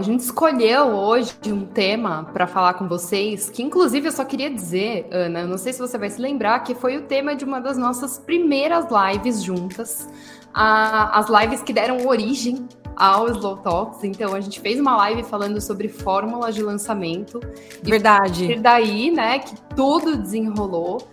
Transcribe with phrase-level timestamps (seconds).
[0.00, 4.48] A gente escolheu hoje um tema para falar com vocês, que inclusive eu só queria
[4.48, 7.60] dizer, Ana, não sei se você vai se lembrar, que foi o tema de uma
[7.60, 10.08] das nossas primeiras lives juntas,
[10.54, 12.66] a, as lives que deram origem
[12.96, 14.02] ao Slow Talks.
[14.02, 17.38] Então a gente fez uma live falando sobre fórmulas de lançamento.
[17.82, 18.52] Verdade.
[18.52, 21.06] E daí, né, que tudo desenrolou.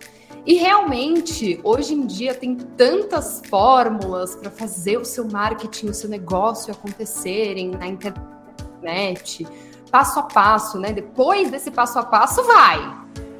[0.46, 6.08] E realmente, hoje em dia tem tantas fórmulas para fazer o seu marketing, o seu
[6.08, 8.37] negócio acontecerem na internet
[8.78, 9.46] internet,
[9.90, 10.92] passo a passo, né?
[10.92, 12.78] Depois desse passo a passo, vai.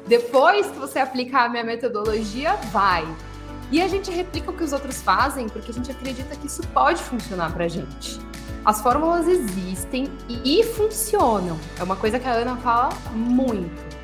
[0.07, 3.07] Depois que você aplicar a minha metodologia, vai.
[3.71, 6.65] E a gente replica o que os outros fazem porque a gente acredita que isso
[6.67, 8.19] pode funcionar para gente.
[8.65, 10.11] As fórmulas existem
[10.43, 11.57] e funcionam.
[11.79, 13.99] É uma coisa que a Ana fala muito.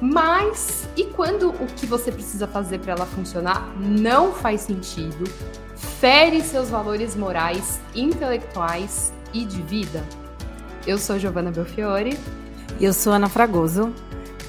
[0.00, 5.24] Mas e quando o que você precisa fazer para ela funcionar não faz sentido,
[5.74, 10.04] fere seus valores morais, intelectuais e de vida?
[10.86, 12.18] Eu sou Giovanna Belfiore.
[12.80, 13.92] E eu sou Ana Fragoso.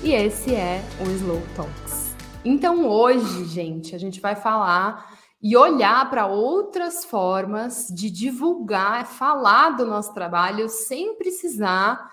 [0.04, 2.16] E esse é o Slow Talks.
[2.46, 9.72] Então hoje, gente, a gente vai falar e olhar para outras formas de divulgar, falar
[9.72, 12.10] do nosso trabalho sem precisar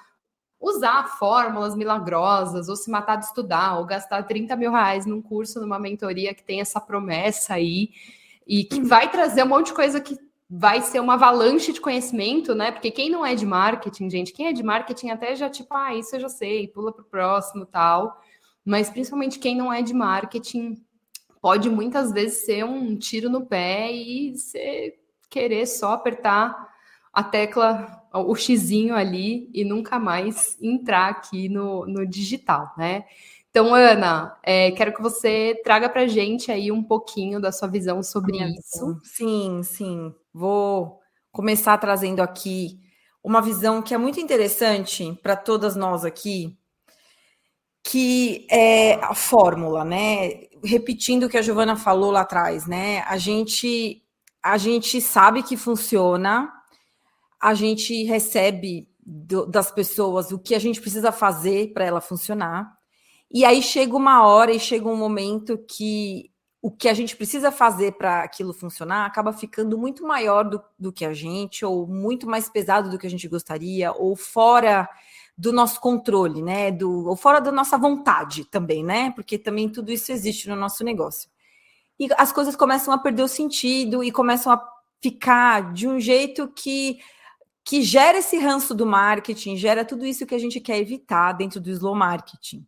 [0.61, 5.61] usar fórmulas milagrosas, ou se matar de estudar, ou gastar 30 mil reais num curso,
[5.61, 7.91] numa mentoria que tem essa promessa aí,
[8.47, 10.17] e que vai trazer um monte de coisa que
[10.49, 12.71] vai ser uma avalanche de conhecimento, né?
[12.71, 15.95] Porque quem não é de marketing, gente, quem é de marketing até já tipo, ah,
[15.95, 18.21] isso eu já sei, pula para o próximo, tal.
[18.65, 20.77] Mas principalmente quem não é de marketing
[21.41, 26.76] pode muitas vezes ser um tiro no pé e você querer só apertar
[27.17, 33.07] a tecla, o xizinho ali e nunca mais entrar aqui no, no digital, né?
[33.49, 38.03] Então, Ana, é, quero que você traga para gente aí um pouquinho da sua visão
[38.03, 39.01] sobre isso.
[39.03, 40.15] Sim, sim.
[40.31, 41.01] Vou
[41.33, 42.79] começar trazendo aqui
[43.25, 46.55] uma visão que é muito interessante para todas nós aqui,
[47.83, 50.49] que é a fórmula, né?
[50.63, 53.01] Repetindo o que a Giovana falou lá atrás, né?
[53.09, 54.03] A gente
[54.43, 56.53] a gente sabe que funciona,
[57.47, 62.77] a gente recebe do, das pessoas o que a gente precisa fazer para ela funcionar.
[63.31, 66.29] E aí chega uma hora e chega um momento que
[66.61, 70.93] o que a gente precisa fazer para aquilo funcionar acaba ficando muito maior do, do
[70.93, 74.89] que a gente, ou muito mais pesado do que a gente gostaria, ou fora
[75.39, 76.73] do nosso controle, né?
[76.73, 79.13] Do, ou fora da nossa vontade também, né?
[79.13, 81.31] Porque também tudo isso existe no nosso negócio.
[81.97, 84.61] E as coisas começam a perder o sentido e começam a
[85.01, 86.99] ficar de um jeito que
[87.67, 91.61] que gera esse ranço do marketing, gera tudo isso que a gente quer evitar dentro
[91.61, 92.65] do slow marketing.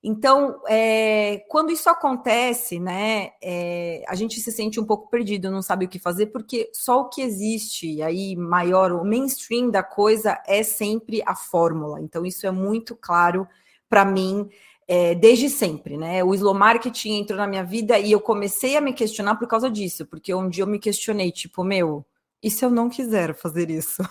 [0.00, 5.60] Então, é, quando isso acontece, né, é, a gente se sente um pouco perdido, não
[5.60, 10.40] sabe o que fazer, porque só o que existe aí maior, o mainstream da coisa
[10.46, 12.00] é sempre a fórmula.
[12.00, 13.48] Então, isso é muito claro
[13.88, 14.48] para mim
[14.86, 16.22] é, desde sempre, né?
[16.22, 19.68] O slow marketing entrou na minha vida e eu comecei a me questionar por causa
[19.68, 22.06] disso, porque um dia eu me questionei, tipo, meu,
[22.42, 24.02] e se eu não quiser fazer isso?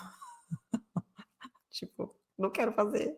[1.72, 3.16] tipo, não quero fazer.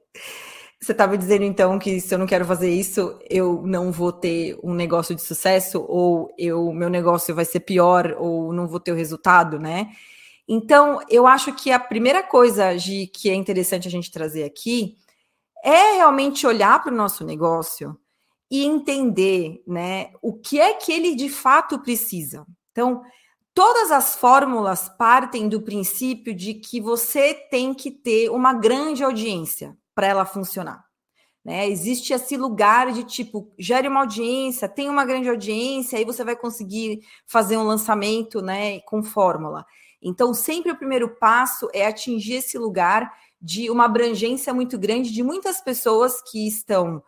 [0.82, 4.58] Você estava dizendo então que se eu não quero fazer isso, eu não vou ter
[4.64, 8.92] um negócio de sucesso, ou eu, meu negócio vai ser pior, ou não vou ter
[8.92, 9.92] o resultado, né?
[10.48, 14.98] Então, eu acho que a primeira coisa de, que é interessante a gente trazer aqui
[15.64, 17.96] é realmente olhar para o nosso negócio
[18.50, 22.46] e entender né, o que é que ele de fato precisa.
[22.72, 23.02] Então,
[23.54, 29.78] todas as fórmulas partem do princípio de que você tem que ter uma grande audiência
[29.94, 30.84] para ela funcionar.
[31.44, 31.68] Né?
[31.68, 36.36] Existe esse lugar de tipo, gere uma audiência, tem uma grande audiência, aí você vai
[36.36, 39.66] conseguir fazer um lançamento né, com fórmula.
[40.02, 45.24] Então, sempre o primeiro passo é atingir esse lugar de uma abrangência muito grande de
[45.24, 47.02] muitas pessoas que estão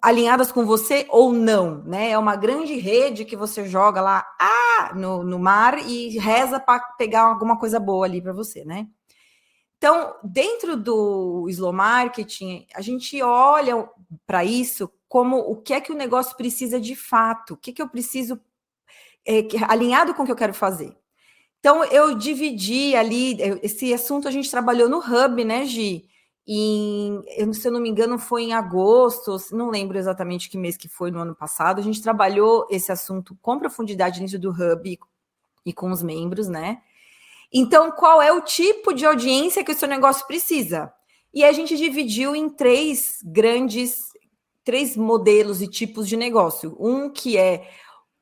[0.00, 2.10] alinhadas com você ou não, né?
[2.10, 6.80] É uma grande rede que você joga lá ah, no, no mar e reza para
[6.96, 8.86] pegar alguma coisa boa ali para você, né?
[9.76, 13.88] Então, dentro do slow marketing, a gente olha
[14.26, 17.80] para isso como o que é que o negócio precisa de fato, o que, que
[17.80, 18.40] eu preciso
[19.26, 20.96] é, alinhado com o que eu quero fazer.
[21.60, 26.08] Então, eu dividi ali, esse assunto a gente trabalhou no Hub, né, Gi?
[26.50, 27.22] Em,
[27.52, 31.10] se eu não me engano, foi em agosto, não lembro exatamente que mês que foi
[31.10, 31.78] no ano passado.
[31.78, 34.98] A gente trabalhou esse assunto com profundidade dentro do Hub
[35.66, 36.80] e com os membros, né?
[37.52, 40.90] Então, qual é o tipo de audiência que o seu negócio precisa?
[41.34, 44.04] E a gente dividiu em três grandes,
[44.64, 46.74] três modelos e tipos de negócio.
[46.80, 47.68] Um que é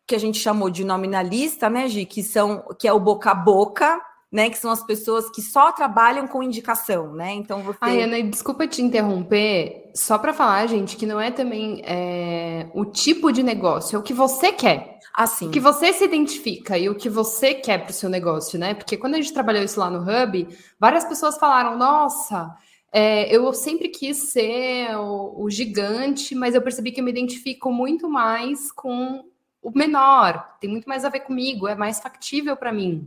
[0.05, 2.07] que a gente chamou de nominalista, né, Gi?
[2.07, 4.01] Que são que é o boca a boca,
[4.37, 4.51] né?
[4.51, 7.33] Que são as pessoas que só trabalham com indicação, né?
[7.33, 7.79] Então você.
[7.81, 12.85] Ai, Ana, desculpa te interromper, só para falar, gente, que não é também é, o
[12.85, 15.01] tipo de negócio, é o que você quer.
[15.15, 15.49] Assim.
[15.49, 18.75] O que você se identifica e o que você quer para o seu negócio, né?
[18.75, 20.49] Porque quando a gente trabalhou isso lá no Hub,
[20.79, 22.55] várias pessoas falaram: nossa.
[22.93, 27.71] É, eu sempre quis ser o, o gigante, mas eu percebi que eu me identifico
[27.71, 29.25] muito mais com
[29.61, 30.57] o menor.
[30.61, 33.07] Tem muito mais a ver comigo, é mais factível para mim.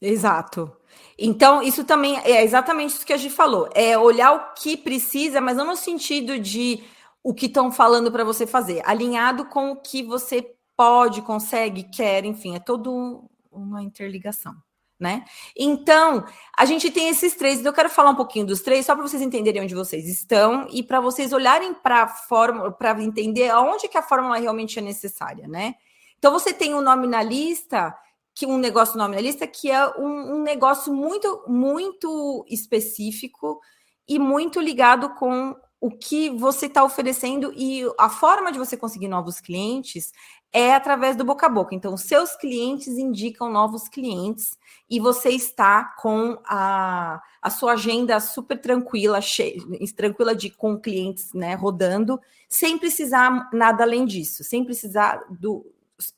[0.00, 0.72] Exato.
[1.18, 3.68] Então, isso também é exatamente isso que a gente falou.
[3.74, 6.84] É olhar o que precisa, mas não no sentido de
[7.22, 12.24] o que estão falando para você fazer, alinhado com o que você pode, consegue, quer,
[12.24, 14.54] enfim, é todo uma interligação,
[14.98, 15.24] né?
[15.56, 16.24] Então,
[16.56, 19.02] a gente tem esses três, então eu quero falar um pouquinho dos três, só para
[19.02, 23.88] vocês entenderem onde vocês estão e para vocês olharem para a fórmula, para entender aonde
[23.88, 25.74] que a fórmula realmente é necessária, né?
[26.18, 27.94] Então, você tem o um nominalista
[28.38, 33.60] que um negócio nominalista que é um, um negócio muito, muito específico
[34.06, 39.08] e muito ligado com o que você está oferecendo e a forma de você conseguir
[39.08, 40.12] novos clientes
[40.52, 41.74] é através do boca a boca.
[41.74, 44.56] Então, seus clientes indicam novos clientes
[44.88, 49.60] e você está com a, a sua agenda super tranquila, cheia,
[49.96, 55.66] tranquila de com clientes né, rodando, sem precisar nada além disso, sem precisar do,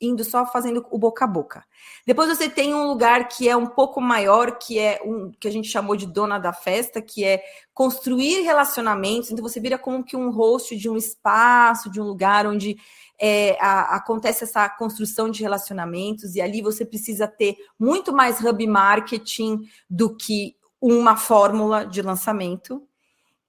[0.00, 1.64] indo só fazendo o boca a boca.
[2.06, 5.50] Depois você tem um lugar que é um pouco maior, que é um que a
[5.50, 7.42] gente chamou de dona da festa, que é
[7.72, 9.30] construir relacionamentos.
[9.30, 12.76] Então você vira como que um host de um espaço, de um lugar onde
[13.20, 18.66] é, a, acontece essa construção de relacionamentos, e ali você precisa ter muito mais hub
[18.66, 22.86] marketing do que uma fórmula de lançamento.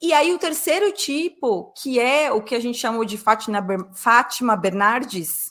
[0.02, 3.64] E aí o terceiro tipo, que é o que a gente chamou de Fátima,
[3.94, 5.51] Fátima Bernardes,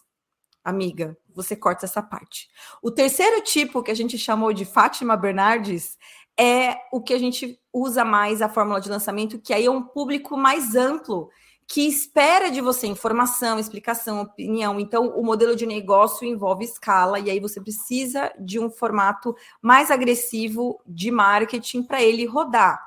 [0.65, 2.49] amiga, você corta essa parte.
[2.83, 5.99] O terceiro tipo que a gente chamou de Fátima Bernardes
[6.39, 9.83] é o que a gente usa mais a fórmula de lançamento, que aí é um
[9.83, 11.31] público mais amplo,
[11.67, 14.81] que espera de você informação, explicação, opinião.
[14.81, 19.91] Então, o modelo de negócio envolve escala, e aí você precisa de um formato mais
[19.91, 22.81] agressivo de marketing para ele rodar.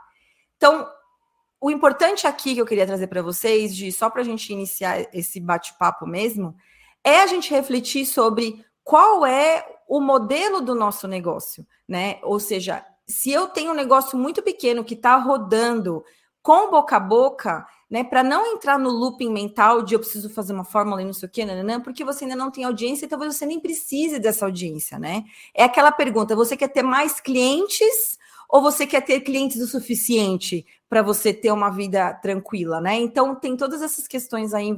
[0.57, 0.85] Então,
[1.61, 5.07] o importante aqui que eu queria trazer para vocês, de só para a gente iniciar
[5.13, 6.53] esse bate-papo mesmo,
[7.03, 12.19] é a gente refletir sobre qual é o modelo do nosso negócio, né?
[12.23, 16.03] Ou seja, se eu tenho um negócio muito pequeno que está rodando
[16.41, 20.51] com boca a boca, né, para não entrar no looping mental de eu preciso fazer
[20.51, 23.07] uma fórmula e não sei o quê, nananã, porque você ainda não tem audiência e
[23.07, 25.23] talvez você nem precise dessa audiência, né?
[25.53, 28.17] É aquela pergunta: você quer ter mais clientes
[28.49, 32.95] ou você quer ter clientes o suficiente para você ter uma vida tranquila, né?
[32.95, 34.69] Então tem todas essas questões aí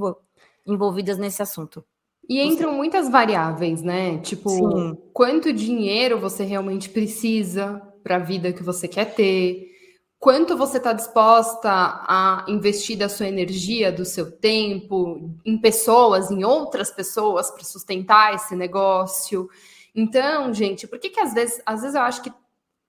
[0.65, 1.83] envolvidas nesse assunto.
[2.27, 4.17] E entram muitas variáveis, né?
[4.19, 4.97] Tipo, Sim.
[5.13, 9.67] quanto dinheiro você realmente precisa para a vida que você quer ter,
[10.19, 16.43] quanto você está disposta a investir da sua energia, do seu tempo, em pessoas, em
[16.43, 19.47] outras pessoas para sustentar esse negócio.
[19.93, 22.33] Então, gente, por que, que às vezes, às vezes eu acho que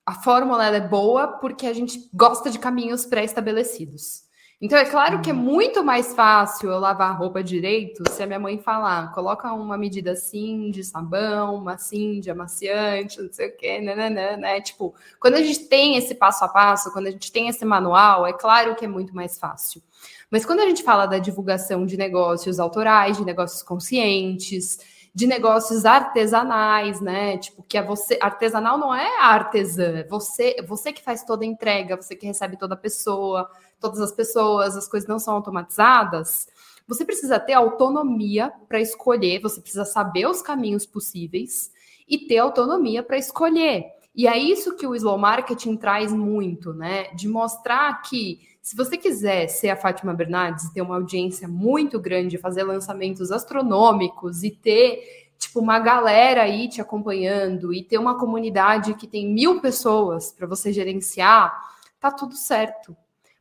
[0.07, 4.26] a fórmula é boa porque a gente gosta de caminhos pré-estabelecidos.
[4.59, 5.39] Então, é claro que é uhum.
[5.39, 9.77] muito mais fácil eu lavar a roupa direito se a minha mãe falar, coloca uma
[9.77, 14.61] medida assim de sabão, uma assim de amaciante, não sei o quê, né, né?
[14.63, 18.27] Tipo, quando a gente tem esse passo a passo, quando a gente tem esse manual,
[18.27, 19.83] é claro que é muito mais fácil.
[20.31, 24.79] Mas quando a gente fala da divulgação de negócios autorais, de negócios conscientes,
[25.17, 27.39] de negócios artesanais, né?
[27.39, 28.19] Tipo, que é você.
[28.21, 32.75] Artesanal não é artesã, você, você que faz toda a entrega, você que recebe toda
[32.75, 36.49] a pessoa todas as pessoas, as coisas não são automatizadas,
[36.87, 41.71] você precisa ter autonomia para escolher, você precisa saber os caminhos possíveis
[42.09, 43.87] e ter autonomia para escolher.
[44.17, 47.13] E é isso que o slow marketing traz muito, né?
[47.15, 52.39] De mostrar que se você quiser ser a Fátima Bernardes, ter uma audiência muito grande,
[52.39, 58.95] fazer lançamentos astronômicos e ter tipo uma galera aí te acompanhando e ter uma comunidade
[58.95, 61.55] que tem mil pessoas para você gerenciar,
[62.01, 62.97] tá tudo certo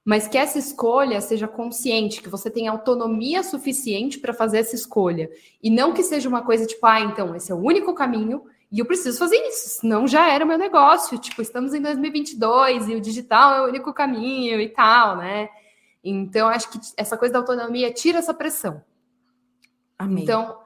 [0.06, 5.32] mas que essa escolha seja consciente, que você tenha autonomia suficiente para fazer essa escolha.
[5.64, 8.44] E não que seja uma coisa tipo, ah, então, esse é o único caminho
[8.76, 11.18] e eu preciso fazer isso, senão já era o meu negócio.
[11.18, 15.48] Tipo, estamos em 2022 e o digital é o único caminho e tal, né?
[16.04, 18.84] Então, acho que essa coisa da autonomia tira essa pressão.
[19.98, 20.24] Amém.
[20.26, 20.58] Então,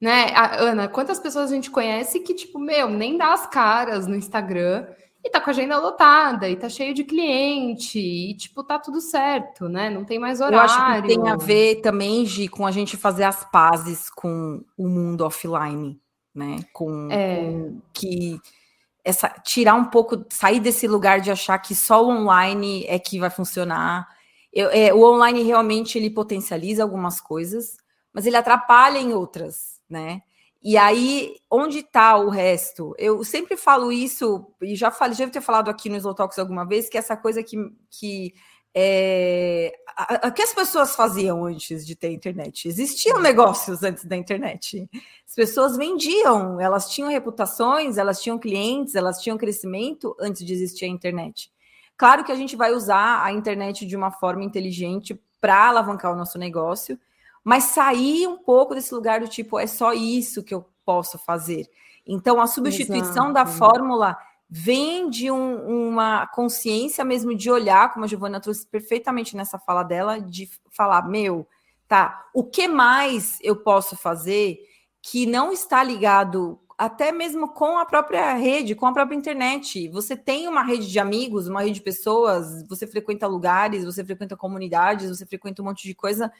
[0.00, 4.16] né, Ana, quantas pessoas a gente conhece que, tipo, meu, nem dá as caras no
[4.16, 4.86] Instagram
[5.22, 8.98] e tá com a agenda lotada, e tá cheio de cliente, e tipo, tá tudo
[8.98, 9.90] certo, né?
[9.90, 10.56] Não tem mais horário.
[10.56, 14.64] Eu acho que tem a ver também, Gi, com a gente fazer as pazes com
[14.74, 16.00] o mundo offline,
[16.38, 16.60] né?
[16.72, 17.36] Com, é.
[17.36, 18.40] com que
[19.04, 23.18] essa tirar um pouco, sair desse lugar de achar que só o online é que
[23.18, 24.06] vai funcionar.
[24.52, 27.76] Eu, é, o online realmente ele potencializa algumas coisas,
[28.12, 30.22] mas ele atrapalha em outras, né?
[30.62, 32.92] E aí, onde está o resto?
[32.98, 36.38] Eu sempre falo isso, e já falei, já devo ter falado aqui no Slow Talks
[36.38, 37.56] alguma vez, que essa coisa que,
[37.90, 38.34] que
[38.80, 42.68] é, a, a, que as pessoas faziam antes de ter internet?
[42.68, 44.88] Existiam negócios antes da internet.
[45.26, 50.84] As pessoas vendiam, elas tinham reputações, elas tinham clientes, elas tinham crescimento antes de existir
[50.84, 51.50] a internet.
[51.96, 56.16] Claro que a gente vai usar a internet de uma forma inteligente para alavancar o
[56.16, 56.96] nosso negócio,
[57.42, 61.68] mas sair um pouco desse lugar do tipo, é só isso que eu posso fazer.
[62.06, 63.32] Então, a substituição Exato.
[63.32, 64.16] da fórmula
[64.48, 69.82] vem de um, uma consciência mesmo de olhar, como a Giovana trouxe perfeitamente nessa fala
[69.82, 71.46] dela, de falar, meu,
[71.86, 74.58] tá, o que mais eu posso fazer
[75.02, 79.88] que não está ligado até mesmo com a própria rede, com a própria internet.
[79.88, 84.36] Você tem uma rede de amigos, uma rede de pessoas, você frequenta lugares, você frequenta
[84.36, 86.32] comunidades, você frequenta um monte de coisa,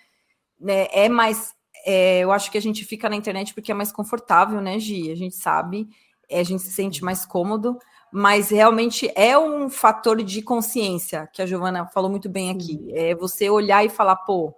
[0.59, 0.87] né?
[0.93, 1.55] É mais.
[1.85, 5.11] É, eu acho que a gente fica na internet porque é mais confortável, né, Gi?
[5.11, 5.89] A gente sabe,
[6.29, 7.77] é, a gente se sente mais cômodo
[8.13, 12.91] mas realmente é um fator de consciência que a Giovana falou muito bem aqui.
[12.93, 14.55] É você olhar e falar, pô,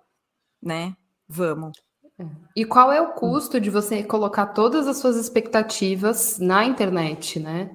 [0.62, 0.94] né?
[1.28, 1.72] Vamos.
[2.18, 2.24] É.
[2.54, 7.70] E qual é o custo de você colocar todas as suas expectativas na internet, né?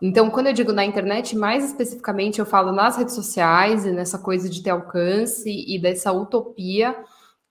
[0.00, 4.18] Então, quando eu digo na internet, mais especificamente eu falo nas redes sociais e nessa
[4.18, 6.96] coisa de ter alcance e dessa utopia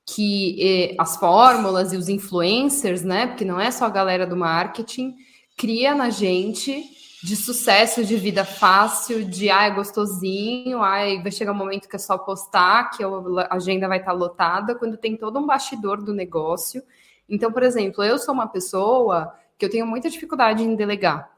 [0.06, 3.28] que as fórmulas e os influencers, né?
[3.28, 5.14] Porque não é só a galera do marketing,
[5.58, 6.82] cria na gente
[7.24, 11.96] de sucesso, de vida fácil, de ai, é gostosinho, ai, vai chegar um momento que
[11.96, 16.14] é só postar, que a agenda vai estar lotada, quando tem todo um bastidor do
[16.14, 16.84] negócio.
[17.28, 21.32] Então, por exemplo, eu sou uma pessoa que eu tenho muita dificuldade em delegar,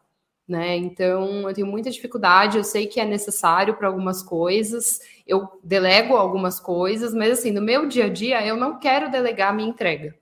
[0.45, 0.75] né?
[0.75, 6.15] Então, eu tenho muita dificuldade, eu sei que é necessário para algumas coisas, eu delego
[6.15, 9.69] algumas coisas, mas assim, no meu dia a dia, eu não quero delegar a minha
[9.69, 10.13] entrega.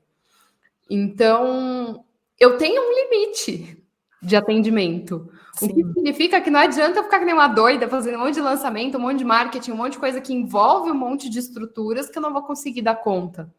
[0.90, 2.06] Então,
[2.40, 3.84] eu tenho um limite
[4.22, 5.30] de atendimento.
[5.58, 5.68] Sim.
[5.68, 8.42] O que significa que não adianta ficar que nem uma doida fazendo um monte de
[8.42, 12.10] lançamento, um monte de marketing, um monte de coisa que envolve um monte de estruturas
[12.10, 13.52] que eu não vou conseguir dar conta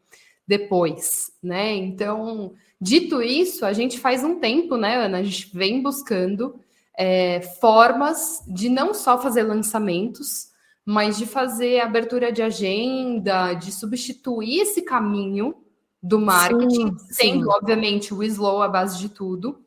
[0.47, 1.75] depois, né?
[1.75, 5.19] Então, dito isso, a gente faz um tempo, né, Ana?
[5.19, 6.59] A gente vem buscando
[6.97, 10.49] é, formas de não só fazer lançamentos,
[10.85, 15.53] mas de fazer abertura de agenda, de substituir esse caminho
[16.01, 17.49] do marketing, sim, sendo, sim.
[17.49, 19.63] obviamente, o slow a base de tudo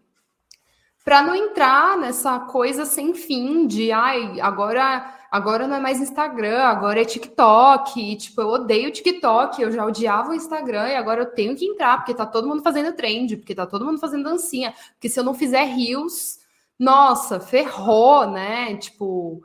[1.04, 6.62] para não entrar nessa coisa sem fim de ai, agora agora não é mais Instagram,
[6.62, 10.94] agora é TikTok, e, tipo, eu odeio o TikTok, eu já odiava o Instagram e
[10.94, 13.98] agora eu tenho que entrar, porque tá todo mundo fazendo trend, porque tá todo mundo
[13.98, 16.38] fazendo dancinha, porque se eu não fizer rios,
[16.78, 18.76] nossa, ferrou, né?
[18.76, 19.42] Tipo,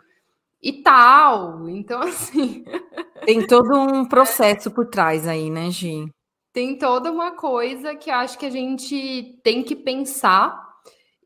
[0.62, 1.70] e tal.
[1.70, 2.66] Então, assim.
[3.26, 6.06] Tem todo um processo por trás aí, né, Gi?
[6.52, 10.67] Tem toda uma coisa que acho que a gente tem que pensar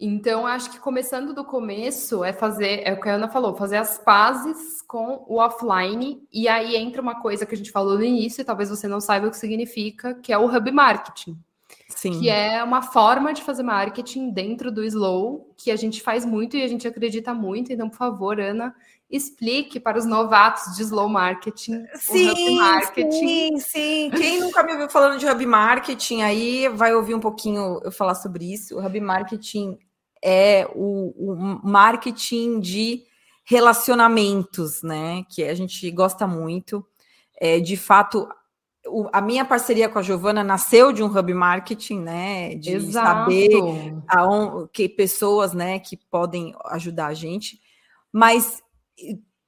[0.03, 3.77] então, acho que começando do começo é fazer, é o que a Ana falou, fazer
[3.77, 8.03] as pazes com o offline, e aí entra uma coisa que a gente falou no
[8.03, 11.38] início, e talvez você não saiba o que significa, que é o hub marketing.
[11.88, 12.20] Sim.
[12.20, 16.58] Que é uma forma de fazer marketing dentro do Slow, que a gente faz muito
[16.58, 17.72] e a gente acredita muito.
[17.72, 18.74] Então, por favor, Ana,
[19.08, 21.86] explique para os novatos de Slow Marketing.
[21.93, 23.12] Sim, marketing.
[23.12, 24.12] sim, sim.
[24.12, 28.15] Quem nunca me ouviu falando de Hub Marketing aí vai ouvir um pouquinho eu falar
[28.15, 28.79] sobre isso.
[28.79, 29.77] O Hub Marketing
[30.23, 33.03] é o, o marketing de
[33.43, 35.25] relacionamentos, né?
[35.29, 36.85] Que a gente gosta muito.
[37.39, 38.29] É, de fato,
[38.87, 42.55] o, a minha parceria com a Giovana nasceu de um hub marketing, né?
[42.55, 43.07] De Exato.
[43.07, 43.49] saber
[44.07, 47.59] aon, que pessoas, né, que podem ajudar a gente.
[48.11, 48.61] Mas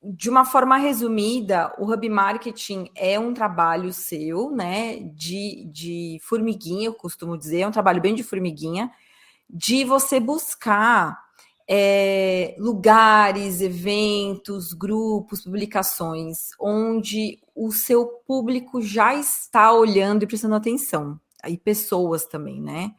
[0.06, 5.00] de uma forma resumida, o hub marketing é um trabalho seu, né?
[5.14, 8.92] De, de formiguinha, eu costumo dizer, é um trabalho bem de formiguinha
[9.54, 11.16] de você buscar
[11.70, 21.20] é, lugares, eventos, grupos, publicações, onde o seu público já está olhando e prestando atenção,
[21.44, 22.92] aí pessoas também, né?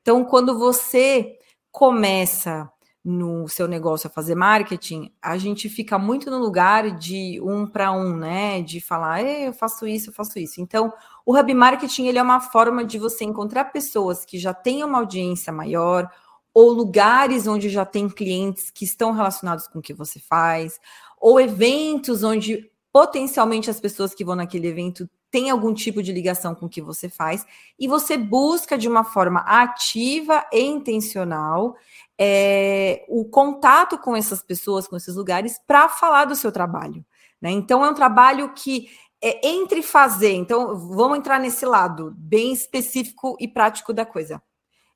[0.00, 1.36] Então, quando você
[1.72, 2.70] começa
[3.08, 7.92] no seu negócio a fazer marketing, a gente fica muito no lugar de um para
[7.92, 8.60] um, né?
[8.60, 10.60] De falar, eu faço isso, eu faço isso.
[10.60, 10.92] Então,
[11.24, 14.98] o hub marketing ele é uma forma de você encontrar pessoas que já têm uma
[14.98, 16.10] audiência maior
[16.52, 20.80] ou lugares onde já tem clientes que estão relacionados com o que você faz,
[21.20, 26.54] ou eventos onde potencialmente as pessoas que vão naquele evento tem algum tipo de ligação
[26.54, 27.44] com o que você faz,
[27.78, 31.76] e você busca de uma forma ativa e intencional
[32.18, 37.04] é, o contato com essas pessoas, com esses lugares, para falar do seu trabalho.
[37.38, 37.50] Né?
[37.50, 38.88] Então, é um trabalho que
[39.22, 40.32] é entre fazer.
[40.32, 44.42] Então, vamos entrar nesse lado bem específico e prático da coisa.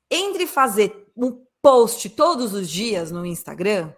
[0.09, 3.93] Entre fazer um post todos os dias no Instagram,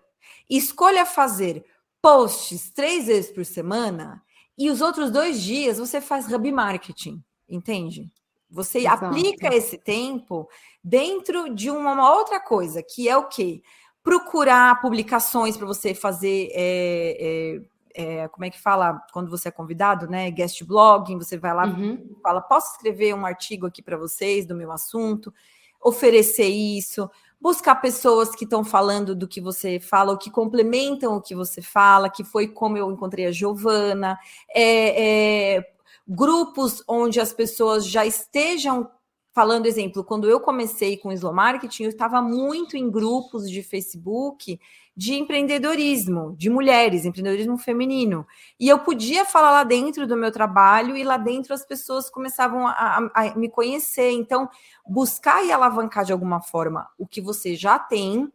[0.49, 1.63] escolha fazer
[2.01, 4.21] posts três vezes por semana
[4.57, 8.11] e os outros dois dias você faz hub marketing, entende?
[8.49, 9.05] Você Exato.
[9.05, 10.47] aplica esse tempo
[10.83, 13.63] dentro de uma, outra coisa, que é o quê?
[14.03, 16.49] Procurar publicações para você fazer.
[16.53, 20.29] É, é, é, como é que fala quando você é convidado, né?
[20.29, 22.15] Guest blogging, você vai lá uhum.
[22.21, 25.33] fala: posso escrever um artigo aqui para vocês do meu assunto,
[25.81, 27.09] oferecer isso,
[27.43, 31.61] buscar pessoas que estão falando do que você fala, ou que complementam o que você
[31.61, 34.17] fala, que foi como eu encontrei a Giovana,
[34.55, 35.73] é, é,
[36.07, 38.89] grupos onde as pessoas já estejam
[39.33, 43.63] falando exemplo, quando eu comecei com o slow marketing, eu estava muito em grupos de
[43.63, 44.59] Facebook
[44.95, 48.27] de empreendedorismo, de mulheres, empreendedorismo feminino.
[48.59, 52.67] E eu podia falar lá dentro do meu trabalho e lá dentro as pessoas começavam
[52.67, 54.11] a, a, a me conhecer.
[54.11, 54.47] Então,
[54.87, 58.31] buscar e alavancar de alguma forma o que você já tem,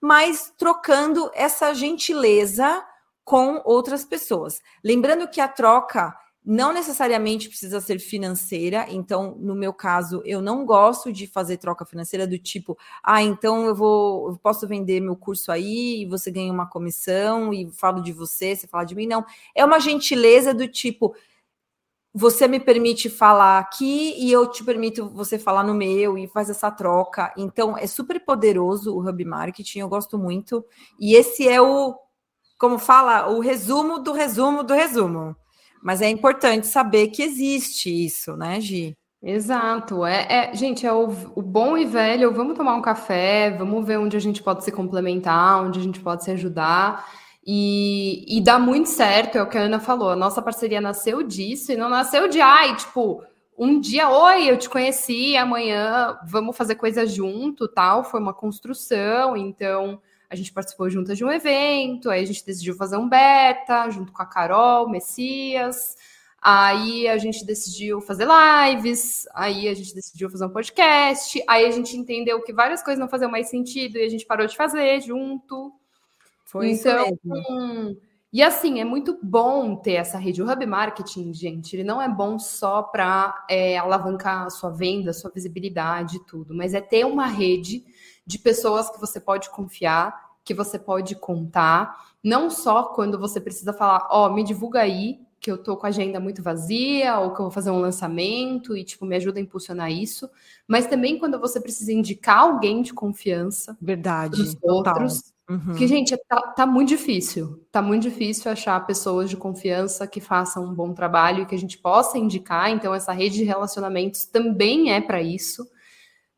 [0.00, 2.84] mas trocando essa gentileza
[3.24, 4.60] com outras pessoas.
[4.84, 10.64] Lembrando que a troca não necessariamente precisa ser financeira, então, no meu caso, eu não
[10.64, 15.16] gosto de fazer troca financeira do tipo, ah, então eu vou, eu posso vender meu
[15.16, 19.08] curso aí e você ganha uma comissão e falo de você, você fala de mim.
[19.08, 19.24] Não,
[19.56, 21.16] é uma gentileza do tipo,
[22.14, 26.48] você me permite falar aqui e eu te permito você falar no meu e faz
[26.48, 27.34] essa troca.
[27.36, 30.64] Então, é super poderoso o Hub Marketing, eu gosto muito.
[31.00, 31.98] E esse é o,
[32.56, 35.34] como fala, o resumo do resumo do resumo.
[35.86, 38.98] Mas é importante saber que existe isso, né, Gi?
[39.22, 40.04] Exato.
[40.04, 42.34] É, é gente, é o, o, bom e velho.
[42.34, 46.00] Vamos tomar um café, vamos ver onde a gente pode se complementar, onde a gente
[46.00, 47.08] pode se ajudar.
[47.46, 50.10] E, e dá muito certo, é o que a Ana falou.
[50.10, 53.22] A nossa parceria nasceu disso e não nasceu de ai, tipo,
[53.56, 58.02] um dia, oi, eu te conheci, amanhã vamos fazer coisa junto, tal.
[58.02, 62.74] Foi uma construção, então a gente participou juntas de um evento, aí a gente decidiu
[62.74, 65.96] fazer um beta junto com a Carol, Messias.
[66.40, 71.70] Aí a gente decidiu fazer lives, aí a gente decidiu fazer um podcast, aí a
[71.70, 75.00] gente entendeu que várias coisas não faziam mais sentido e a gente parou de fazer
[75.00, 75.72] junto.
[76.44, 77.96] Foi então, isso mesmo.
[78.32, 80.42] E assim, é muito bom ter essa rede.
[80.42, 85.10] O Hub Marketing, gente, ele não é bom só para é, alavancar a sua venda,
[85.10, 87.84] a sua visibilidade e tudo, mas é ter uma rede
[88.26, 93.72] de pessoas que você pode confiar, que você pode contar, não só quando você precisa
[93.72, 97.32] falar, ó, oh, me divulga aí, que eu tô com a agenda muito vazia, ou
[97.32, 100.28] que eu vou fazer um lançamento e, tipo, me ajuda a impulsionar isso,
[100.66, 103.76] mas também quando você precisa indicar alguém de confiança.
[103.80, 104.40] Verdade.
[104.40, 105.32] Os outros.
[105.48, 105.74] Uhum.
[105.76, 107.64] Que, gente, tá, tá, muito difícil.
[107.70, 111.58] Tá muito difícil achar pessoas de confiança que façam um bom trabalho e que a
[111.58, 112.70] gente possa indicar.
[112.70, 115.64] Então, essa rede de relacionamentos também é para isso.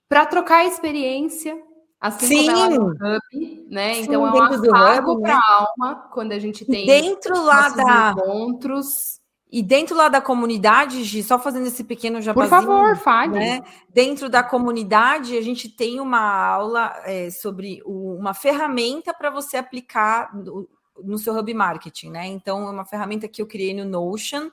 [0.07, 1.57] Para trocar experiência,
[2.01, 2.47] Assim Sim.
[2.47, 3.95] como ela no Hub, né?
[3.95, 5.41] Sim, então é um afago para a né?
[5.49, 9.19] alma quando a gente tem dentro lá da encontros.
[9.51, 12.51] E dentro lá da comunidade, Gi, só fazendo esse pequeno jabazinho.
[12.51, 13.33] Por favor, fale.
[13.33, 13.63] Né?
[13.89, 19.57] Dentro da comunidade, a gente tem uma aula é, sobre o, uma ferramenta para você
[19.57, 20.69] aplicar no,
[21.03, 22.27] no, seu Hub Marketing, né?
[22.27, 24.51] Então, é uma ferramenta que eu criei no Notion,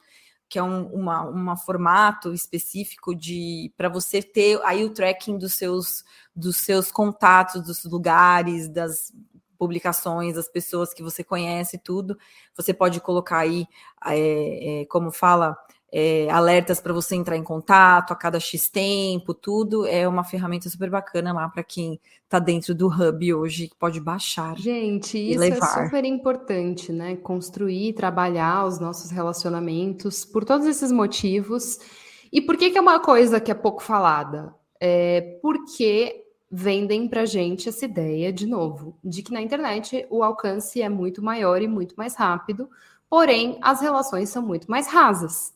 [0.48, 5.54] que é um uma, uma formato específico de para você ter aí o tracking dos
[5.56, 6.04] seus
[6.36, 9.14] dos seus contatos, dos lugares, das
[9.58, 12.18] publicações, das pessoas que você conhece, tudo.
[12.56, 13.66] Você pode colocar aí,
[14.06, 15.58] é, é, como fala,
[15.98, 19.88] é, alertas para você entrar em contato a cada X tempo, tudo.
[19.88, 24.02] É uma ferramenta super bacana lá para quem está dentro do Hub hoje, que pode
[24.02, 24.58] baixar.
[24.58, 25.80] Gente, isso é levar.
[25.80, 27.16] é super importante, né?
[27.16, 31.80] Construir, trabalhar os nossos relacionamentos por todos esses motivos.
[32.30, 34.54] E por que, que é uma coisa que é pouco falada?
[34.78, 40.82] É porque vendem para gente essa ideia, de novo, de que na internet o alcance
[40.82, 42.70] é muito maior e muito mais rápido,
[43.10, 45.55] porém as relações são muito mais rasas.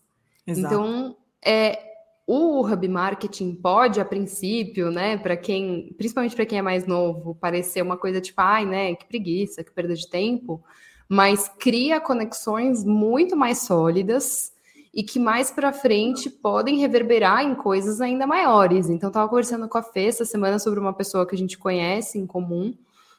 [0.51, 0.73] Exato.
[0.73, 1.89] Então, é,
[2.31, 7.33] o hub marketing pode, a princípio, né, para quem, principalmente para quem é mais novo,
[7.33, 10.63] parecer uma coisa tipo, ai, né, que preguiça, que perda de tempo,
[11.07, 14.53] mas cria conexões muito mais sólidas
[14.93, 18.89] e que mais para frente podem reverberar em coisas ainda maiores.
[18.89, 22.19] Então, estava conversando com a Fê essa semana sobre uma pessoa que a gente conhece
[22.19, 22.75] em comum,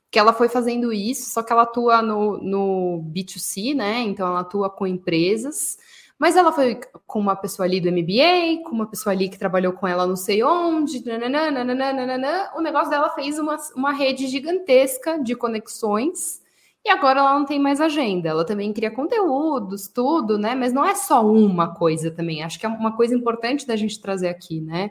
[0.08, 4.02] que ela foi fazendo isso, só que ela atua no, no B2C, né?
[4.02, 5.78] Então, ela atua com empresas
[6.20, 9.72] Mas ela foi com uma pessoa ali do MBA, com uma pessoa ali que trabalhou
[9.72, 15.18] com ela não sei onde, nananana, nananana, o negócio dela fez uma, uma rede gigantesca
[15.18, 16.42] de conexões
[16.84, 18.28] e agora ela não tem mais agenda.
[18.28, 20.54] Ela também cria conteúdos, tudo, né?
[20.54, 22.42] Mas não é só uma coisa também.
[22.42, 24.90] Acho que é uma coisa importante da gente trazer aqui, né?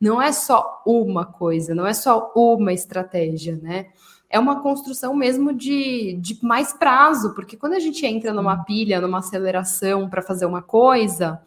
[0.00, 3.86] Não é só uma coisa, não é só uma estratégia, né?
[4.28, 9.00] É uma construção mesmo de, de mais prazo, porque quando a gente entra numa pilha,
[9.00, 11.40] numa aceleração para fazer uma coisa,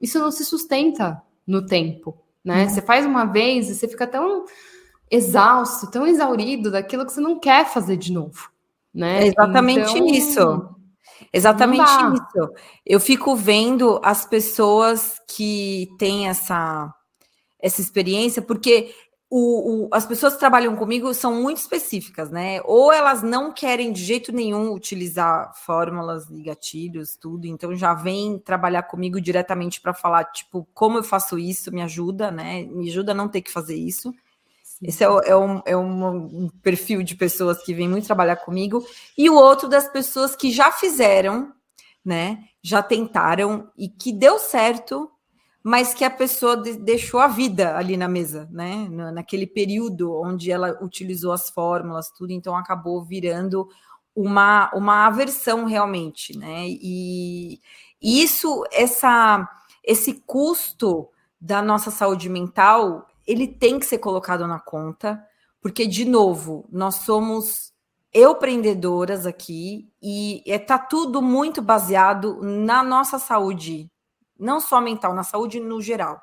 [0.00, 2.64] isso não se sustenta no tempo, né?
[2.64, 2.68] Uhum.
[2.70, 4.44] Você faz uma vez e você fica tão
[5.10, 8.50] exausto, tão exaurido daquilo que você não quer fazer de novo,
[8.92, 9.24] né?
[9.24, 10.68] É exatamente então, isso.
[11.32, 12.52] Exatamente isso.
[12.84, 16.92] Eu fico vendo as pessoas que têm essa
[17.62, 18.92] essa experiência, porque
[19.34, 22.60] o, o, as pessoas que trabalham comigo são muito específicas, né?
[22.66, 28.38] Ou elas não querem de jeito nenhum utilizar fórmulas e gatilhos, tudo, então já vem
[28.38, 32.64] trabalhar comigo diretamente para falar, tipo, como eu faço isso, me ajuda, né?
[32.64, 34.12] Me ajuda a não ter que fazer isso.
[34.62, 34.86] Sim.
[34.86, 38.86] Esse é, é, um, é um, perfil de pessoas que vem muito trabalhar comigo.
[39.16, 41.54] E o outro das pessoas que já fizeram,
[42.04, 42.44] né?
[42.62, 45.10] Já tentaram e que deu certo,
[45.62, 48.88] mas que a pessoa deixou a vida ali na mesa, né?
[49.12, 53.68] Naquele período onde ela utilizou as fórmulas, tudo, então acabou virando
[54.14, 56.66] uma, uma aversão realmente, né?
[56.66, 57.60] E,
[58.00, 59.48] e isso, essa,
[59.84, 61.08] esse custo
[61.40, 65.24] da nossa saúde mental, ele tem que ser colocado na conta,
[65.60, 67.72] porque, de novo, nós somos
[68.12, 73.91] empreendedoras aqui e está tudo muito baseado na nossa saúde
[74.42, 76.20] não só mental, na saúde no geral.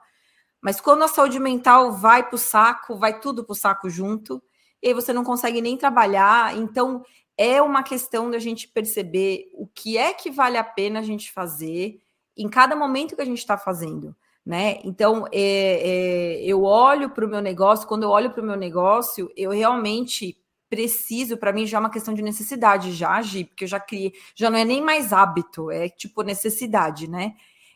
[0.62, 4.42] Mas quando a saúde mental vai para o saco, vai tudo para o saco junto,
[4.82, 6.56] e aí você não consegue nem trabalhar.
[6.58, 7.04] Então,
[7.38, 11.32] é uma questão da gente perceber o que é que vale a pena a gente
[11.32, 12.02] fazer
[12.36, 14.16] em cada momento que a gente está fazendo.
[14.46, 14.80] Né?
[14.84, 18.56] Então, é, é, eu olho para o meu negócio, quando eu olho para o meu
[18.56, 20.38] negócio, eu realmente
[20.70, 24.14] preciso, para mim já é uma questão de necessidade, já agir, porque eu já criei,
[24.36, 27.34] já não é nem mais hábito, é tipo necessidade, né?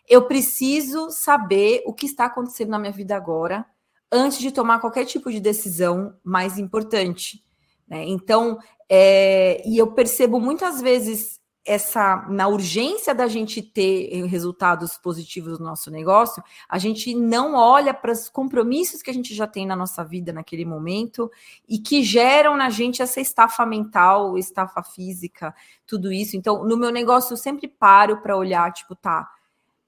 [0.07, 3.65] Eu preciso saber o que está acontecendo na minha vida agora
[4.11, 7.43] antes de tomar qualquer tipo de decisão mais importante.
[7.87, 8.05] Né?
[8.05, 15.57] Então, é, e eu percebo muitas vezes essa na urgência da gente ter resultados positivos
[15.57, 19.65] no nosso negócio, a gente não olha para os compromissos que a gente já tem
[19.65, 21.31] na nossa vida naquele momento
[21.67, 25.55] e que geram na gente essa estafa mental, estafa física,
[25.87, 26.35] tudo isso.
[26.35, 29.29] Então, no meu negócio eu sempre paro para olhar, tipo, tá,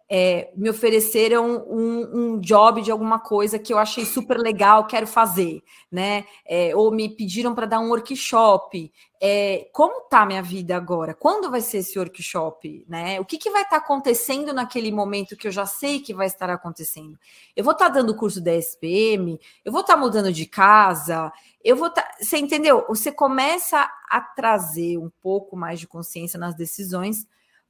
[0.09, 5.07] é, me ofereceram um, um, job de alguma coisa que eu achei super legal, quero
[5.07, 6.25] fazer, né?
[6.45, 8.91] É, ou me pediram para dar um workshop.
[9.19, 11.15] É, como tá minha vida agora?
[11.15, 12.85] Quando vai ser esse workshop?
[12.87, 13.19] Né?
[13.19, 16.27] O que, que vai estar tá acontecendo naquele momento que eu já sei que vai
[16.27, 17.17] estar acontecendo?
[17.55, 21.33] Eu vou estar tá dando curso da SPM, eu vou estar tá mudando de casa,
[21.63, 21.89] eu vou.
[21.89, 22.85] Tá, você entendeu?
[22.87, 27.25] Você começa a trazer um pouco mais de consciência nas decisões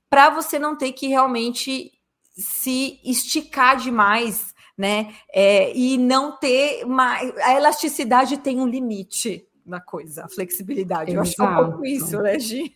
[0.09, 1.94] para você não ter que realmente
[2.35, 5.13] se esticar demais, né?
[5.33, 7.35] É, e não ter mais.
[7.37, 11.11] A elasticidade tem um limite na coisa, a flexibilidade.
[11.11, 11.17] Exato.
[11.17, 12.75] Eu acho que um pouco isso, né, Gi?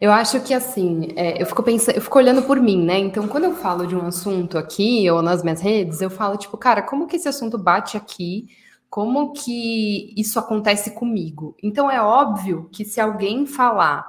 [0.00, 2.98] Eu acho que assim, é, eu fico pensando, eu fico olhando por mim, né?
[2.98, 6.56] Então, quando eu falo de um assunto aqui ou nas minhas redes, eu falo, tipo,
[6.56, 8.48] cara, como que esse assunto bate aqui?
[8.90, 11.56] Como que isso acontece comigo?
[11.62, 14.06] Então, é óbvio que se alguém falar,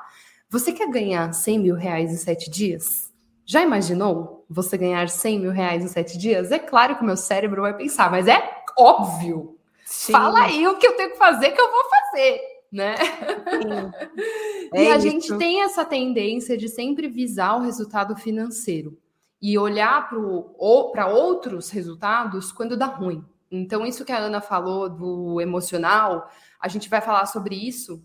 [0.49, 3.12] você quer ganhar 100 mil reais em sete dias?
[3.45, 6.51] Já imaginou você ganhar 100 mil reais em sete dias?
[6.51, 9.57] É claro que o meu cérebro vai pensar, mas é óbvio.
[9.85, 10.11] Sim.
[10.13, 12.95] Fala aí o que eu tenho que fazer que eu vou fazer, né?
[14.75, 15.07] É e a isso.
[15.07, 18.97] gente tem essa tendência de sempre visar o resultado financeiro
[19.39, 23.23] e olhar para outros resultados quando dá ruim.
[23.51, 26.27] Então, isso que a Ana falou do emocional,
[26.59, 28.03] a gente vai falar sobre isso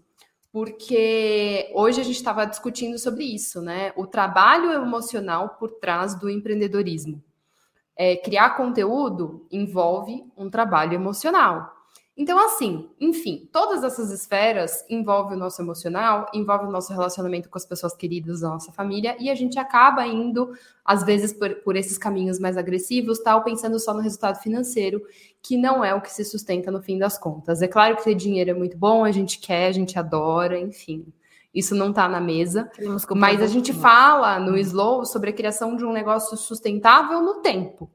[0.52, 3.92] porque hoje a gente estava discutindo sobre isso, né?
[3.96, 7.22] O trabalho emocional por trás do empreendedorismo.
[7.96, 11.77] É, criar conteúdo envolve um trabalho emocional.
[12.20, 17.56] Então, assim, enfim, todas essas esferas envolvem o nosso emocional, envolve o nosso relacionamento com
[17.56, 20.52] as pessoas queridas da nossa família, e a gente acaba indo,
[20.84, 25.00] às vezes, por, por esses caminhos mais agressivos, tal, pensando só no resultado financeiro,
[25.40, 27.62] que não é o que se sustenta no fim das contas.
[27.62, 31.06] É claro que ter dinheiro é muito bom, a gente quer, a gente adora, enfim.
[31.54, 32.68] Isso não está na mesa,
[33.14, 37.88] mas a gente fala no Slow sobre a criação de um negócio sustentável no tempo.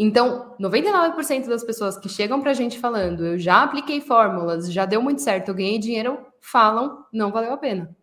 [0.00, 4.86] Então, 99% das pessoas que chegam para a gente falando, eu já apliquei fórmulas, já
[4.86, 7.96] deu muito certo, eu ganhei dinheiro, falam, não valeu a pena.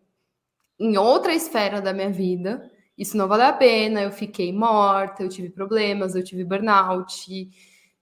[0.78, 5.28] Em outra esfera da minha vida, isso não valeu a pena, eu fiquei morta, eu
[5.30, 7.48] tive problemas, eu tive burnout,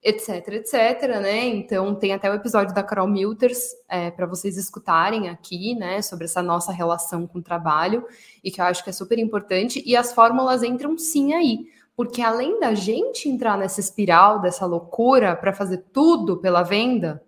[0.02, 1.46] etc, etc, né?
[1.46, 6.24] Então tem até o episódio da Carol Milters é, para vocês escutarem aqui, né, sobre
[6.24, 8.04] essa nossa relação com o trabalho
[8.42, 9.80] e que eu acho que é super importante.
[9.86, 15.36] E as fórmulas entram sim aí, porque além da gente entrar nessa espiral dessa loucura
[15.36, 17.22] para fazer tudo pela venda,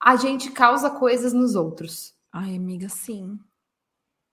[0.00, 2.14] a gente causa coisas nos outros.
[2.32, 3.38] Ai, amiga, sim.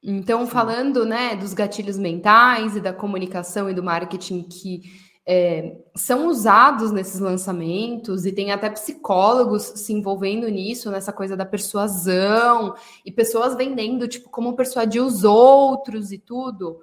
[0.03, 0.51] Então, sim.
[0.51, 4.81] falando, né, dos gatilhos mentais e da comunicação e do marketing que
[5.25, 11.45] é, são usados nesses lançamentos e tem até psicólogos se envolvendo nisso, nessa coisa da
[11.45, 16.79] persuasão e pessoas vendendo, tipo, como persuadir os outros e tudo.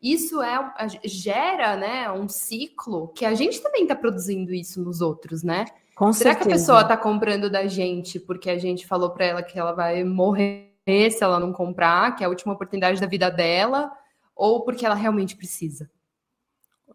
[0.00, 0.72] Isso é
[1.04, 5.64] gera, né, um ciclo que a gente também está produzindo isso nos outros, né?
[5.96, 6.48] Com Será certeza.
[6.48, 9.72] que a pessoa está comprando da gente porque a gente falou para ela que ela
[9.72, 13.90] vai morrer se ela não comprar, que é a última oportunidade da vida dela,
[14.34, 15.90] ou porque ela realmente precisa?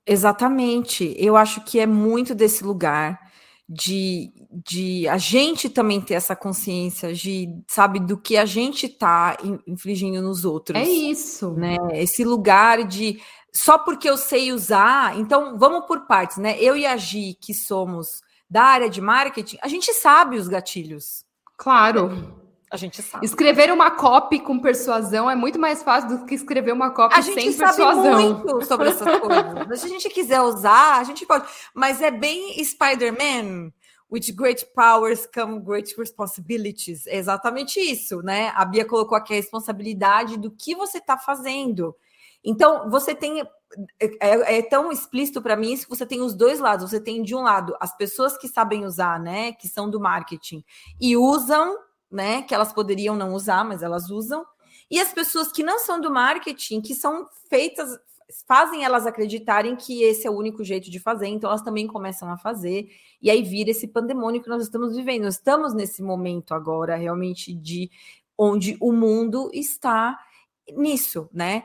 [0.05, 1.13] Exatamente.
[1.17, 3.19] Eu acho que é muito desse lugar
[3.73, 9.37] de, de a gente também ter essa consciência de, sabe, do que a gente está
[9.65, 10.79] infligindo nos outros.
[10.79, 11.51] É isso.
[11.51, 11.77] Né?
[11.93, 13.19] Esse lugar de
[13.51, 16.57] só porque eu sei usar, então vamos por partes, né?
[16.59, 21.23] Eu e a Gi, que somos da área de marketing, a gente sabe os gatilhos.
[21.57, 22.42] Claro.
[22.73, 23.23] A gente sabe.
[23.23, 27.35] Escrever uma copy com persuasão é muito mais fácil do que escrever uma copy sem
[27.55, 27.87] persuasão.
[27.87, 29.79] A gente sabe muito sobre essas coisas.
[29.79, 31.47] Se a gente quiser usar, a gente pode.
[31.71, 33.71] Mas é bem Spider-Man.
[34.11, 37.05] With great powers come great responsibilities.
[37.05, 38.51] É exatamente isso, né?
[38.55, 41.95] A Bia colocou aqui a responsabilidade do que você está fazendo.
[42.43, 43.39] Então, você tem.
[43.99, 46.89] É, é, é tão explícito para mim isso que você tem os dois lados.
[46.89, 49.51] Você tem, de um lado, as pessoas que sabem usar, né?
[49.51, 50.65] Que são do marketing
[50.99, 51.77] e usam
[52.13, 52.43] né?
[52.43, 54.45] Que elas poderiam não usar, mas elas usam.
[54.89, 57.97] E as pessoas que não são do marketing, que são feitas,
[58.47, 62.29] fazem elas acreditarem que esse é o único jeito de fazer, então elas também começam
[62.31, 62.89] a fazer,
[63.21, 65.27] e aí vira esse pandemônio que nós estamos vivendo.
[65.27, 67.89] Estamos nesse momento agora, realmente, de
[68.37, 70.17] onde o mundo está
[70.75, 71.63] nisso, né?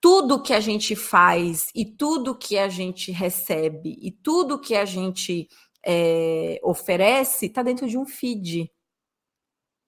[0.00, 4.84] Tudo que a gente faz e tudo que a gente recebe e tudo que a
[4.84, 5.48] gente
[5.84, 8.70] é, oferece está dentro de um feed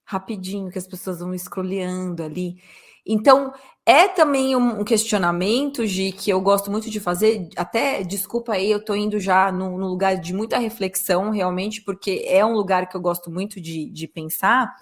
[0.05, 2.57] rapidinho, que as pessoas vão escroleando ali.
[3.05, 3.53] Então,
[3.85, 8.79] é também um questionamento, de que eu gosto muito de fazer, até, desculpa aí, eu
[8.79, 13.01] estou indo já num, lugar de muita reflexão, realmente, porque é um lugar que eu
[13.01, 14.73] gosto muito de, de pensar,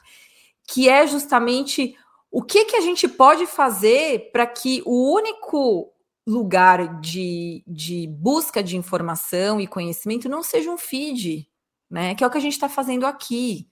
[0.65, 1.95] que é justamente
[2.31, 5.91] o que, que a gente pode fazer para que o único
[6.25, 11.45] lugar de, de busca de informação e conhecimento não seja um feed,
[11.91, 12.15] né?
[12.15, 13.67] Que é o que a gente está fazendo aqui.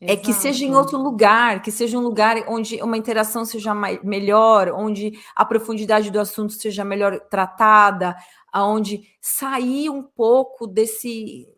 [0.00, 4.00] É que seja em outro lugar, que seja um lugar onde uma interação seja mais,
[4.04, 8.14] melhor, onde a profundidade do assunto seja melhor tratada,
[8.52, 11.48] aonde sair um pouco desse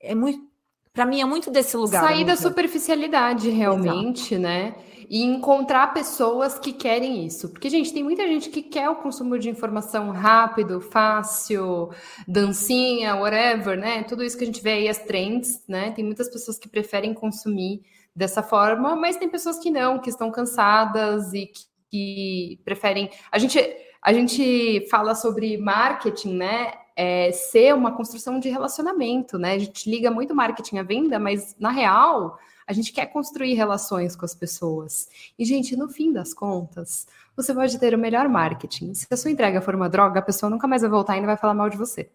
[0.00, 0.54] é muito
[0.94, 2.04] para mim é muito desse lugar.
[2.04, 4.42] Sair da superficialidade realmente, Exato.
[4.42, 4.74] né?
[5.14, 7.48] E encontrar pessoas que querem isso.
[7.50, 11.90] Porque, gente, tem muita gente que quer o consumo de informação rápido, fácil,
[12.26, 14.02] dancinha, whatever, né?
[14.02, 15.92] Tudo isso que a gente vê aí, as trends, né?
[15.92, 20.32] Tem muitas pessoas que preferem consumir dessa forma, mas tem pessoas que não, que estão
[20.32, 23.08] cansadas e que, que preferem.
[23.30, 23.56] A gente,
[24.02, 26.72] a gente fala sobre marketing, né?
[26.96, 29.52] É, ser uma construção de relacionamento, né?
[29.52, 34.16] A gente liga muito marketing à venda, mas na real a gente quer construir relações
[34.16, 35.08] com as pessoas.
[35.38, 38.94] E, gente, no fim das contas, você pode ter o melhor marketing.
[38.94, 41.26] Se a sua entrega for uma droga, a pessoa nunca mais vai voltar e não
[41.26, 42.10] vai falar mal de você.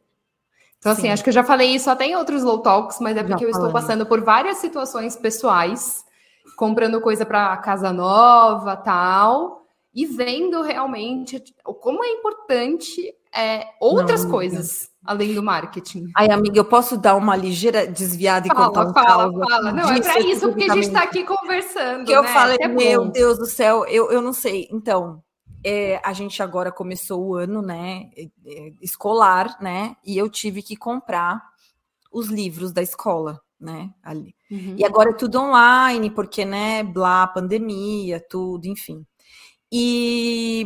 [0.80, 1.10] Então, assim, Sim.
[1.10, 3.50] acho que eu já falei isso até em outros low talks, mas é porque eu
[3.50, 6.06] estou passando por várias situações pessoais,
[6.56, 14.32] comprando coisa para casa nova, tal, e vendo realmente como é importante é, outras não,
[14.32, 16.08] coisas além do marketing.
[16.15, 19.72] Ai, amiga, eu posso dar uma ligeira desviada e fala, contar um fala, fala.
[19.72, 22.06] Não, é para isso porque a gente está aqui conversando.
[22.06, 22.18] Que né?
[22.18, 24.68] eu falei, é meu Deus do céu, eu, eu não sei.
[24.72, 25.24] Então,
[25.63, 28.10] é, a gente agora começou o ano, né,
[28.82, 31.42] escolar, né, e eu tive que comprar
[32.12, 34.36] os livros da escola, né, ali.
[34.50, 34.76] Uhum.
[34.78, 39.06] E agora é tudo online, porque, né, blá, pandemia, tudo, enfim.
[39.72, 40.66] E,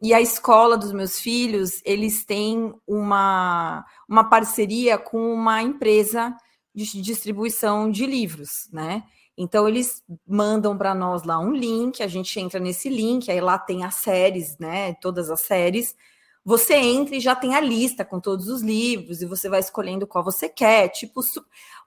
[0.00, 6.36] e a escola dos meus filhos, eles têm uma, uma parceria com uma empresa
[6.74, 9.04] de distribuição de livros, né?
[9.36, 13.58] Então eles mandam para nós lá um link, a gente entra nesse link, aí lá
[13.58, 14.94] tem as séries, né?
[14.94, 15.96] Todas as séries.
[16.44, 20.06] Você entra e já tem a lista com todos os livros e você vai escolhendo
[20.06, 20.88] qual você quer.
[20.88, 21.20] Tipo,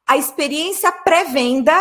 [0.06, 1.78] a experiência pré-venda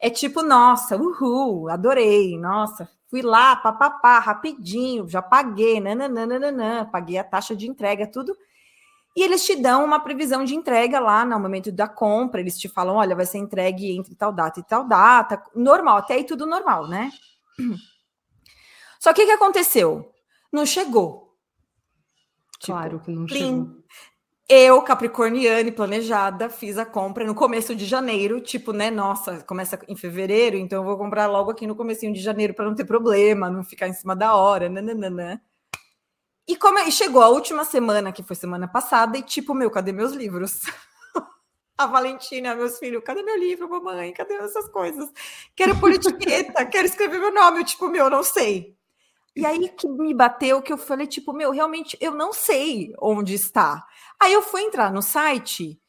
[0.00, 7.24] é tipo, nossa, uhul, adorei, nossa, Fui lá, papapá, rapidinho, já paguei, nananana, paguei a
[7.24, 8.36] taxa de entrega, tudo.
[9.16, 12.40] E eles te dão uma previsão de entrega lá no momento da compra.
[12.40, 15.40] Eles te falam: olha, vai ser entregue entre tal data e tal data.
[15.54, 17.10] Normal, até aí tudo normal, né?
[18.98, 20.12] Só que o que aconteceu?
[20.52, 21.36] Não chegou.
[22.60, 23.38] Claro tipo, que não plim.
[23.38, 23.83] chegou.
[24.48, 29.96] Eu, capricorniana planejada, fiz a compra no começo de janeiro, tipo, né, nossa, começa em
[29.96, 33.48] fevereiro, então eu vou comprar logo aqui no comecinho de janeiro para não ter problema,
[33.48, 35.42] não ficar em cima da hora, nananana.
[36.46, 39.92] E como e chegou a última semana, que foi semana passada, e tipo, meu, cadê
[39.92, 40.60] meus livros?
[41.78, 44.12] a Valentina, meus filhos, cadê meu livro, mamãe?
[44.12, 45.10] Cadê essas coisas?
[45.56, 48.76] Quero pôr etiqueta, quero escrever meu nome, eu, tipo, meu, não sei.
[49.36, 53.34] E aí que me bateu que eu falei, tipo, meu, realmente eu não sei onde
[53.34, 53.84] está.
[54.20, 55.80] Aí eu fui entrar no site,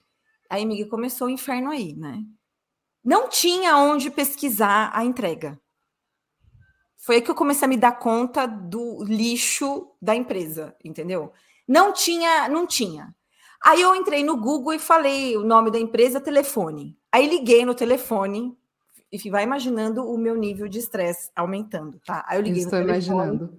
[0.50, 2.24] aí Miguel começou o inferno aí, né?
[3.04, 5.60] Não tinha onde pesquisar a entrega.
[6.98, 11.32] Foi aí que eu comecei a me dar conta do lixo da empresa, entendeu?
[11.68, 13.16] Não tinha, não tinha.
[13.64, 16.98] Aí eu entrei no Google e falei o nome da empresa, telefone.
[17.12, 18.58] Aí liguei no telefone
[19.24, 22.26] e vai imaginando o meu nível de estresse aumentando, tá?
[22.28, 23.58] Aí eu liguei Estou imaginando.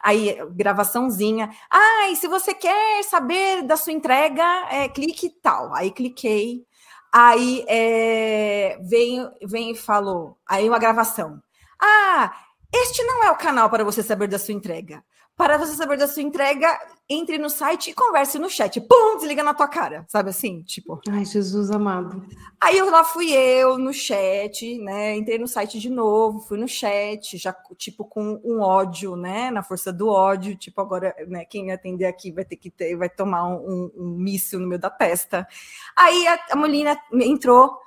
[0.00, 1.50] Aí, gravaçãozinha.
[1.70, 5.74] Ah, e se você quer saber da sua entrega, é, clique tal.
[5.74, 6.64] Aí cliquei.
[7.12, 10.36] Aí é, vem, vem e falou.
[10.46, 11.42] Aí uma gravação.
[11.82, 12.32] Ah,
[12.72, 15.02] este não é o canal para você saber da sua entrega.
[15.36, 18.80] Para você saber da sua entrega, entre no site e converse no chat.
[18.80, 20.62] Pum, desliga na tua cara, sabe assim?
[20.62, 20.98] Tipo.
[21.08, 22.26] Ai, Jesus amado.
[22.58, 25.14] Aí eu lá fui eu no chat, né?
[25.14, 29.50] Entrei no site de novo, fui no chat, já tipo com um ódio, né?
[29.50, 31.44] Na força do ódio, tipo agora, né?
[31.44, 34.80] Quem atender aqui vai ter que ter, vai tomar um, um, um míssil no meio
[34.80, 35.46] da testa.
[35.94, 37.78] Aí a, a Molina entrou,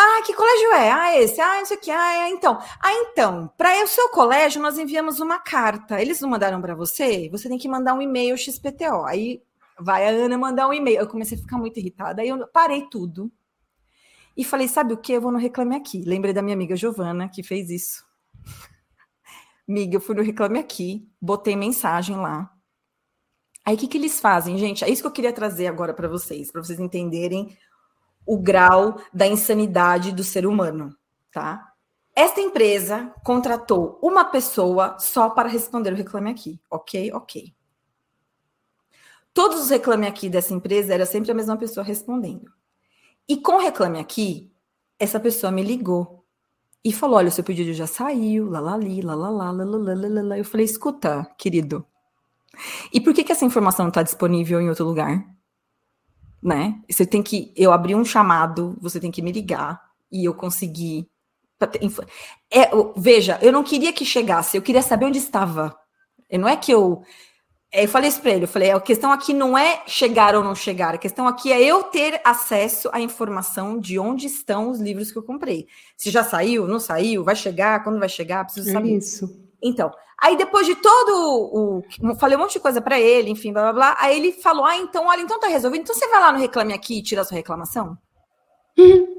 [0.00, 0.92] ah, que colégio é?
[0.92, 1.40] Ah, esse.
[1.40, 1.90] Ah, isso aqui.
[1.90, 2.56] Ah, é, então.
[2.80, 3.52] Ah, então.
[3.58, 6.00] Para o seu colégio, nós enviamos uma carta.
[6.00, 7.28] Eles não mandaram para você?
[7.30, 9.04] Você tem que mandar um e-mail XPTO.
[9.04, 9.42] Aí
[9.76, 11.00] vai a Ana mandar um e-mail.
[11.00, 12.22] Eu comecei a ficar muito irritada.
[12.22, 13.28] Aí eu parei tudo.
[14.36, 15.12] E falei, sabe o que?
[15.12, 16.00] Eu vou no Reclame Aqui.
[16.06, 18.04] Lembrei da minha amiga Giovana, que fez isso.
[19.68, 22.48] Amiga, eu fui no Reclame Aqui, botei mensagem lá.
[23.64, 24.84] Aí o que, que eles fazem, gente?
[24.84, 27.54] É isso que eu queria trazer agora para vocês, para vocês entenderem
[28.28, 30.94] o grau da insanidade do ser humano,
[31.32, 31.72] tá?
[32.14, 37.10] Esta empresa contratou uma pessoa só para responder o Reclame Aqui, ok?
[37.14, 37.54] Ok.
[39.32, 42.52] Todos os Reclame Aqui dessa empresa era sempre a mesma pessoa respondendo.
[43.26, 44.52] E com o Reclame Aqui,
[44.98, 46.22] essa pessoa me ligou
[46.84, 50.36] e falou: Olha, o seu pedido já saiu, lalali, lalala, lalala.
[50.36, 51.86] Eu falei: Escuta, querido,
[52.92, 55.37] e por que, que essa informação não está disponível em outro lugar?
[56.42, 56.78] Né?
[56.88, 57.52] Você tem que.
[57.56, 61.08] Eu abri um chamado, você tem que me ligar e eu consegui.
[62.50, 65.76] É, veja, eu não queria que chegasse, eu queria saber onde estava.
[66.30, 67.02] Não é que eu.
[67.70, 70.42] É, eu falei isso para ele, eu falei, a questão aqui não é chegar ou
[70.42, 74.80] não chegar, a questão aqui é eu ter acesso à informação de onde estão os
[74.80, 75.66] livros que eu comprei.
[75.94, 78.96] Se já saiu, não saiu, vai chegar, quando vai chegar, preciso saber.
[78.96, 79.47] Isso.
[79.62, 79.90] Então,
[80.20, 82.14] aí depois de todo o.
[82.18, 83.96] Falei um monte de coisa para ele, enfim, blá blá blá.
[83.98, 85.82] Aí ele falou: Ah, então, olha, então tá resolvido.
[85.82, 87.98] Então você vai lá no Reclame Aqui e tira a sua reclamação?
[88.78, 89.18] Uhum.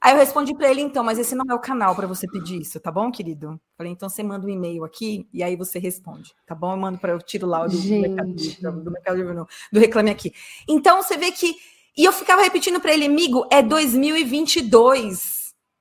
[0.00, 2.60] Aí eu respondi para ele, então, mas esse não é o canal para você pedir
[2.60, 3.58] isso, tá bom, querido?
[3.76, 6.72] Falei, então você manda um e-mail aqui e aí você responde, tá bom?
[6.72, 10.32] Eu mando para eu tiro lá do, do, mercado, do, do Reclame Aqui.
[10.68, 11.56] Então você vê que.
[11.96, 15.37] E eu ficava repetindo para ele, amigo, é 2022.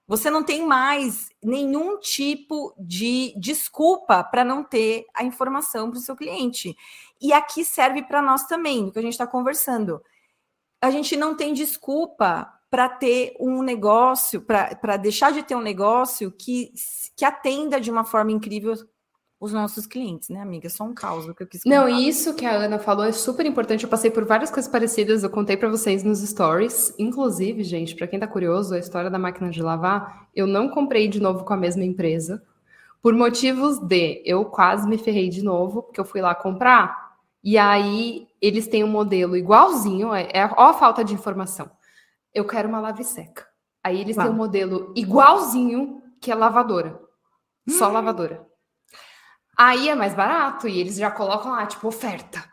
[0.08, 6.02] Você não tem mais nenhum tipo de desculpa para não ter a informação para o
[6.02, 6.76] seu cliente.
[7.20, 10.02] E aqui serve para nós também, do que a gente está conversando.
[10.82, 16.32] A gente não tem desculpa para ter um negócio, para deixar de ter um negócio
[16.32, 16.72] que,
[17.16, 18.76] que atenda de uma forma incrível
[19.40, 20.70] os nossos clientes, né, amiga?
[20.70, 21.76] Só um caos que eu quis contar.
[21.76, 23.84] Não, isso que a Ana falou é super importante.
[23.84, 26.94] Eu passei por várias coisas parecidas, eu contei para vocês nos stories.
[26.98, 31.08] Inclusive, gente, para quem tá curioso, a história da máquina de lavar, eu não comprei
[31.08, 32.44] de novo com a mesma empresa,
[33.02, 37.58] por motivos de eu quase me ferrei de novo, porque eu fui lá comprar, e
[37.58, 41.70] aí eles têm um modelo igualzinho, é, é ó a falta de informação.
[42.34, 43.46] Eu quero uma lave seca.
[43.84, 47.00] Aí eles têm um modelo igualzinho que é lavadora.
[47.70, 47.94] Só hum.
[47.94, 48.47] lavadora.
[49.58, 52.44] Aí é mais barato e eles já colocam lá, tipo, oferta.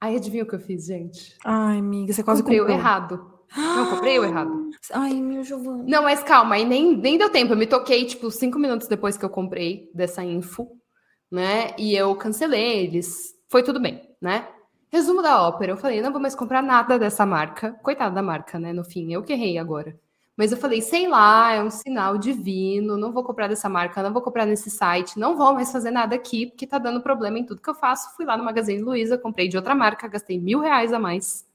[0.00, 1.36] Aí adivinha o que eu fiz, gente?
[1.44, 2.76] Ai, amiga, você quase comprei comprou.
[2.76, 3.34] o errado.
[3.56, 4.70] Não, comprei o errado.
[4.92, 5.84] Ai, meu Giovana.
[5.86, 7.52] Não, mas calma, aí nem, nem deu tempo.
[7.52, 10.68] Eu me toquei, tipo, cinco minutos depois que eu comprei dessa info,
[11.30, 11.74] né?
[11.78, 13.34] E eu cancelei eles.
[13.48, 14.48] Foi tudo bem, né?
[14.90, 15.72] Resumo da ópera.
[15.72, 17.72] Eu falei, não vou mais comprar nada dessa marca.
[17.82, 18.72] Coitada da marca, né?
[18.72, 19.98] No fim, eu que errei agora.
[20.36, 24.12] Mas eu falei, sei lá, é um sinal divino, não vou comprar dessa marca, não
[24.12, 27.44] vou comprar nesse site, não vou mais fazer nada aqui, porque tá dando problema em
[27.44, 28.14] tudo que eu faço.
[28.16, 31.46] Fui lá no Magazine Luiza, comprei de outra marca, gastei mil reais a mais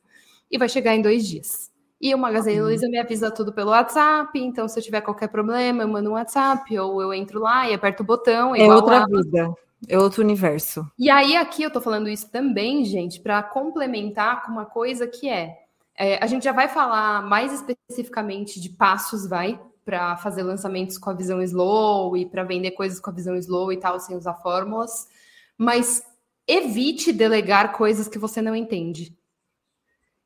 [0.49, 1.69] e vai chegar em dois dias.
[2.01, 2.67] E o Magazine uhum.
[2.67, 6.13] Luiza me avisa tudo pelo WhatsApp, então se eu tiver qualquer problema, eu mando um
[6.13, 8.55] WhatsApp, ou eu entro lá e aperto o botão.
[8.55, 9.53] É, é outra vida.
[9.87, 10.85] É outro universo.
[10.97, 15.29] E aí, aqui eu tô falando isso também, gente, para complementar com uma coisa que
[15.29, 15.57] é,
[15.99, 21.09] é, a gente já vai falar mais especificamente de passos, vai, para fazer lançamentos com
[21.09, 24.35] a visão slow e para vender coisas com a visão slow e tal, sem usar
[24.35, 25.09] fórmulas.
[25.57, 26.01] Mas
[26.47, 29.13] evite delegar coisas que você não entende.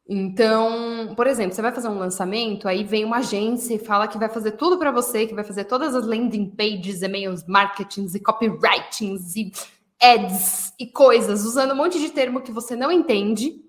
[0.08, 4.18] Então, por exemplo, você vai fazer um lançamento, aí vem uma agência e fala que
[4.18, 8.20] vai fazer tudo para você, que vai fazer todas as landing pages, e-mails, marketings e
[8.20, 9.52] copywritings e
[10.00, 13.63] ads e coisas, usando um monte de termo que você não entende.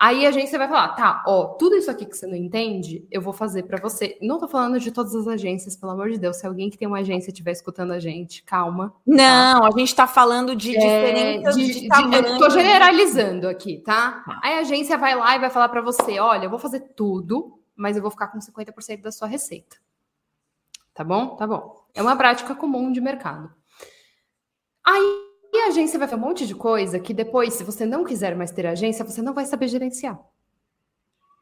[0.00, 3.20] Aí a agência vai falar, tá, ó, tudo isso aqui que você não entende, eu
[3.20, 4.16] vou fazer para você.
[4.22, 6.38] Não tô falando de todas as agências, pelo amor de Deus.
[6.38, 8.94] Se alguém que tem uma agência estiver escutando a gente, calma.
[9.06, 9.68] Não, tá?
[9.68, 14.22] a gente tá falando de é, diferenças de, de, de Eu tô generalizando aqui, tá?
[14.24, 14.40] tá?
[14.42, 17.60] Aí a agência vai lá e vai falar para você, olha, eu vou fazer tudo,
[17.76, 19.76] mas eu vou ficar com 50% da sua receita.
[20.94, 21.36] Tá bom?
[21.36, 21.84] Tá bom.
[21.92, 23.52] É uma prática comum de mercado.
[24.82, 28.04] Aí e a agência vai fazer um monte de coisa que depois, se você não
[28.04, 30.18] quiser mais ter agência, você não vai saber gerenciar.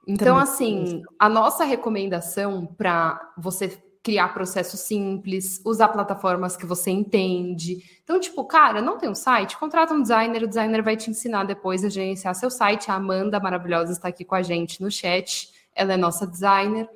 [0.06, 6.90] Então, Também assim, a nossa recomendação para você criar processos simples, usar plataformas que você
[6.90, 7.84] entende.
[8.02, 9.58] Então, tipo, cara, não tem um site?
[9.58, 12.90] Contrata um designer, o designer vai te ensinar depois a gerenciar seu site.
[12.90, 15.52] A Amanda, maravilhosa, está aqui com a gente no chat.
[15.74, 16.88] Ela é nossa designer,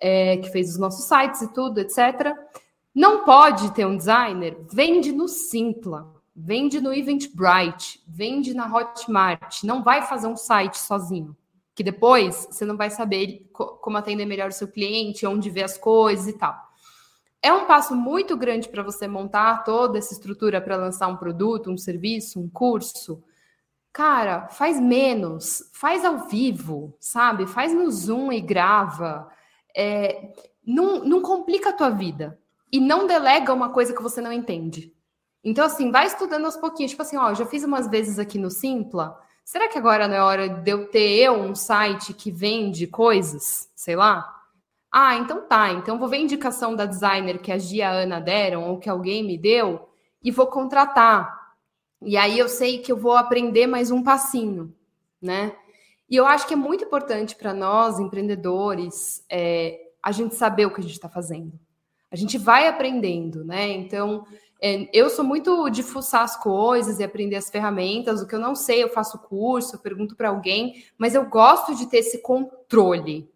[0.00, 2.34] é, que fez os nossos sites e tudo, etc.
[2.92, 4.58] Não pode ter um designer?
[4.72, 6.17] Vende no Simpla.
[6.40, 11.36] Vende no Eventbrite, vende na Hotmart, não vai fazer um site sozinho,
[11.74, 15.76] que depois você não vai saber como atender melhor o seu cliente, onde ver as
[15.76, 16.56] coisas e tal.
[17.42, 21.72] É um passo muito grande para você montar toda essa estrutura para lançar um produto,
[21.72, 23.20] um serviço, um curso.
[23.92, 27.48] Cara, faz menos, faz ao vivo, sabe?
[27.48, 29.28] Faz no Zoom e grava.
[29.76, 30.34] É,
[30.64, 32.38] não, não complica a tua vida.
[32.72, 34.96] E não delega uma coisa que você não entende.
[35.42, 36.90] Então, assim, vai estudando aos pouquinhos.
[36.90, 39.18] Tipo assim, ó, já fiz umas vezes aqui no Simpla.
[39.44, 43.70] Será que agora não é hora de eu ter eu um site que vende coisas?
[43.74, 44.26] Sei lá.
[44.92, 45.72] Ah, então tá.
[45.72, 49.24] Então vou ver a indicação da designer que a Gia Ana deram ou que alguém
[49.24, 49.88] me deu
[50.22, 51.34] e vou contratar.
[52.02, 54.74] E aí eu sei que eu vou aprender mais um passinho,
[55.20, 55.54] né?
[56.08, 60.70] E eu acho que é muito importante para nós, empreendedores, é, a gente saber o
[60.72, 61.58] que a gente está fazendo.
[62.10, 63.68] A gente vai aprendendo, né?
[63.68, 64.26] Então,
[64.92, 68.20] eu sou muito de fuçar as coisas e aprender as ferramentas.
[68.20, 71.74] O que eu não sei, eu faço curso, eu pergunto para alguém, mas eu gosto
[71.74, 73.30] de ter esse controle.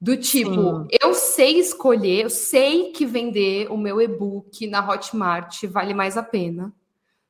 [0.00, 0.88] Do tipo, Sim.
[1.00, 6.22] eu sei escolher, eu sei que vender o meu e-book na Hotmart vale mais a
[6.22, 6.74] pena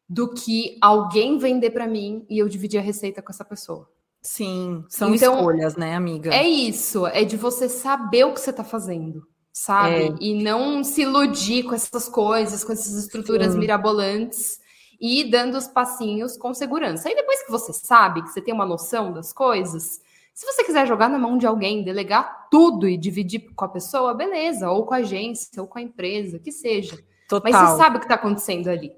[0.09, 3.91] do que alguém vender para mim e eu dividir a receita com essa pessoa.
[4.23, 6.33] Sim, são então, escolhas, né, amiga?
[6.33, 9.95] É isso, é de você saber o que você está fazendo sabe?
[9.95, 10.15] É.
[10.21, 13.59] E não se iludir com essas coisas, com essas estruturas Sim.
[13.59, 14.61] mirabolantes
[15.01, 17.09] e ir dando os passinhos com segurança.
[17.09, 20.01] Aí depois que você sabe, que você tem uma noção das coisas,
[20.33, 24.15] se você quiser jogar na mão de alguém, delegar tudo e dividir com a pessoa,
[24.15, 26.97] beleza, ou com a agência, ou com a empresa, que seja.
[27.29, 27.53] Total.
[27.53, 28.93] Mas você sabe o que está acontecendo ali.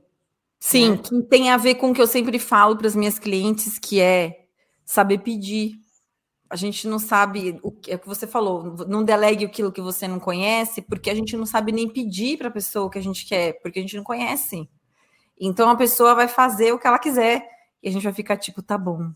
[0.61, 0.99] Sim, né?
[0.99, 4.01] que tem a ver com o que eu sempre falo para as minhas clientes, que
[4.01, 4.47] é
[4.85, 5.84] saber pedir
[6.55, 9.81] a gente não sabe o que, é o que você falou, não delegue aquilo que
[9.81, 12.97] você não conhece, porque a gente não sabe nem pedir para a pessoa o que
[12.97, 14.71] a gente quer, porque a gente não conhece.
[15.37, 17.45] Então a pessoa vai fazer o que ela quiser
[17.83, 19.11] e a gente vai ficar tipo, tá bom.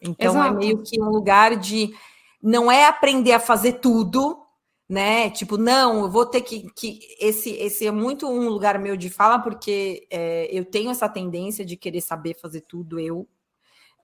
[0.00, 0.54] Então é Exato.
[0.54, 1.94] é meio que um lugar de
[2.42, 4.42] não é aprender a fazer tudo,
[4.88, 5.28] né?
[5.28, 9.10] Tipo, não, eu vou ter que, que esse esse é muito um lugar meu de
[9.10, 13.28] fala porque é, eu tenho essa tendência de querer saber fazer tudo eu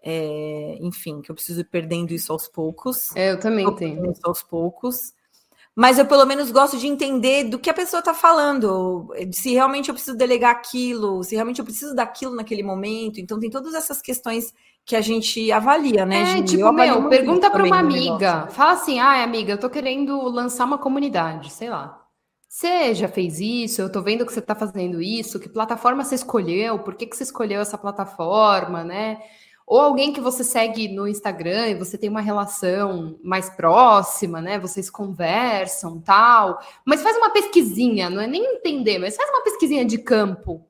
[0.03, 3.15] é, enfim, que eu preciso ir perdendo isso aos poucos.
[3.17, 4.11] É, eu também tenho.
[4.11, 5.13] Isso aos poucos.
[5.75, 9.89] Mas eu pelo menos gosto de entender do que a pessoa está falando, se realmente
[9.89, 13.21] eu preciso delegar aquilo, se realmente eu preciso daquilo naquele momento.
[13.21, 14.53] Então tem todas essas questões
[14.85, 16.39] que a gente avalia, né?
[16.39, 20.65] É, tipo, meu, pergunta para uma amiga, fala assim, ah, amiga, eu tô querendo lançar
[20.65, 22.05] uma comunidade, sei lá.
[22.49, 23.83] Você já fez isso?
[23.83, 25.39] Eu tô vendo que você está fazendo isso.
[25.39, 26.79] Que plataforma você escolheu?
[26.79, 29.21] Por que, que você escolheu essa plataforma, né?
[29.69, 34.59] Ou alguém que você segue no Instagram e você tem uma relação mais próxima, né?
[34.59, 36.59] Vocês conversam, tal.
[36.87, 40.67] Mas faz uma pesquisinha, não é nem entender, mas faz uma pesquisinha de campo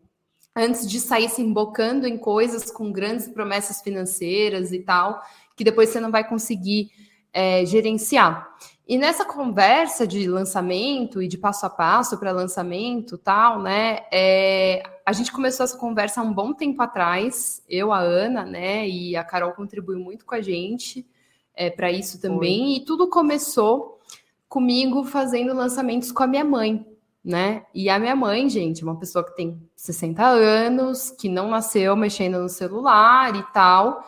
[0.55, 5.22] antes de sair se embocando em coisas com grandes promessas financeiras e tal,
[5.55, 6.90] que depois você não vai conseguir
[7.32, 8.49] é, gerenciar.
[8.89, 14.07] E nessa conversa de lançamento e de passo a passo para lançamento tal, né?
[14.11, 18.89] É, a gente começou essa conversa há um bom tempo atrás, eu, a Ana, né?
[18.89, 21.07] E a Carol contribuiu muito com a gente
[21.55, 22.61] é, para isso também.
[22.61, 22.76] Foi.
[22.76, 24.01] E tudo começou
[24.49, 26.86] comigo fazendo lançamentos com a minha mãe,
[27.22, 27.66] né?
[27.74, 31.95] E a minha mãe, gente, é uma pessoa que tem 60 anos, que não nasceu
[31.95, 34.03] mexendo no celular e tal.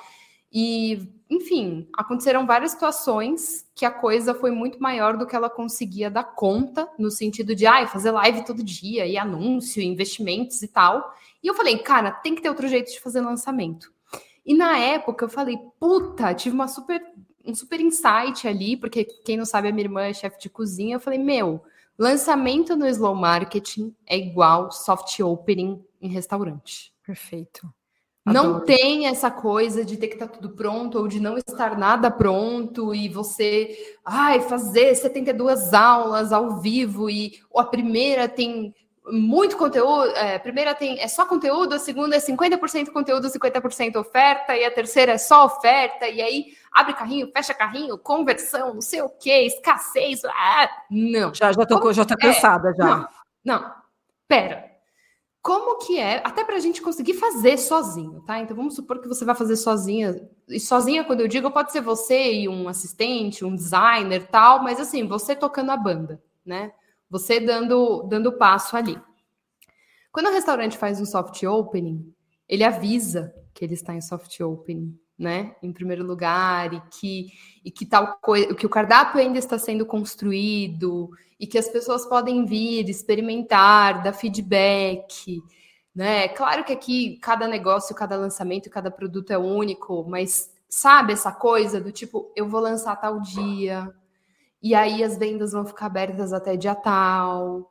[0.51, 6.11] E enfim, aconteceram várias situações que a coisa foi muito maior do que ela conseguia
[6.11, 11.15] dar conta, no sentido de ah, fazer live todo dia, e anúncio, investimentos e tal.
[11.41, 13.93] E eu falei, cara, tem que ter outro jeito de fazer lançamento.
[14.45, 17.01] E na época eu falei, puta, tive uma super,
[17.47, 20.97] um super insight ali, porque quem não sabe, a minha irmã é chefe de cozinha.
[20.97, 21.63] Eu falei, meu,
[21.97, 26.93] lançamento no slow marketing é igual soft opening em restaurante.
[27.07, 27.73] Perfeito.
[28.27, 31.77] Não tem essa coisa de ter que estar tá tudo pronto ou de não estar
[31.79, 38.75] nada pronto e você, ai, fazer 72 aulas ao vivo e a primeira tem
[39.07, 43.97] muito conteúdo, é, a primeira tem é só conteúdo, a segunda é 50% conteúdo, 50%
[43.97, 48.83] oferta e a terceira é só oferta e aí abre carrinho, fecha carrinho, conversão, não
[48.83, 51.35] sei o que, escassez, ah, não.
[51.35, 52.75] Já já tô, já tô cansada é?
[52.75, 52.85] já.
[52.85, 53.09] Não,
[53.45, 53.75] não.
[54.29, 54.70] Pera,
[55.43, 58.39] como que é, até para a gente conseguir fazer sozinho, tá?
[58.41, 61.81] Então vamos supor que você vai fazer sozinha, e sozinha, quando eu digo, pode ser
[61.81, 66.73] você e um assistente, um designer, tal, mas assim, você tocando a banda, né?
[67.09, 69.01] Você dando dando passo ali.
[70.13, 72.13] Quando o restaurante faz um soft opening,
[72.49, 75.55] ele avisa que ele está em soft opening, né?
[75.63, 77.27] Em primeiro lugar, e que,
[77.63, 82.07] e que tal coisa, que o cardápio ainda está sendo construído, e que as pessoas
[82.07, 85.43] podem vir, experimentar, dar feedback.
[85.95, 86.29] Né?
[86.29, 91.79] Claro que aqui cada negócio, cada lançamento, cada produto é único, mas sabe essa coisa
[91.81, 93.93] do tipo, eu vou lançar tal dia,
[94.63, 97.71] e aí as vendas vão ficar abertas até dia tal,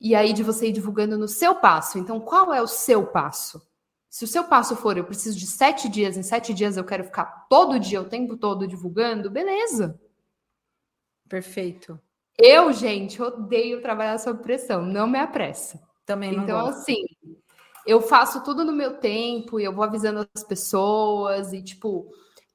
[0.00, 1.96] e aí de você ir divulgando no seu passo.
[1.96, 3.62] Então, qual é o seu passo?
[4.18, 7.04] Se o seu passo for, eu preciso de sete dias, em sete dias eu quero
[7.04, 9.96] ficar todo dia, o tempo todo divulgando, beleza.
[11.28, 12.00] Perfeito.
[12.36, 15.80] Eu, gente, odeio trabalhar sob pressão, não me apressa.
[16.04, 16.80] Também não Então, gosto.
[16.80, 17.04] assim,
[17.86, 22.10] eu faço tudo no meu tempo e eu vou avisando as pessoas e, tipo,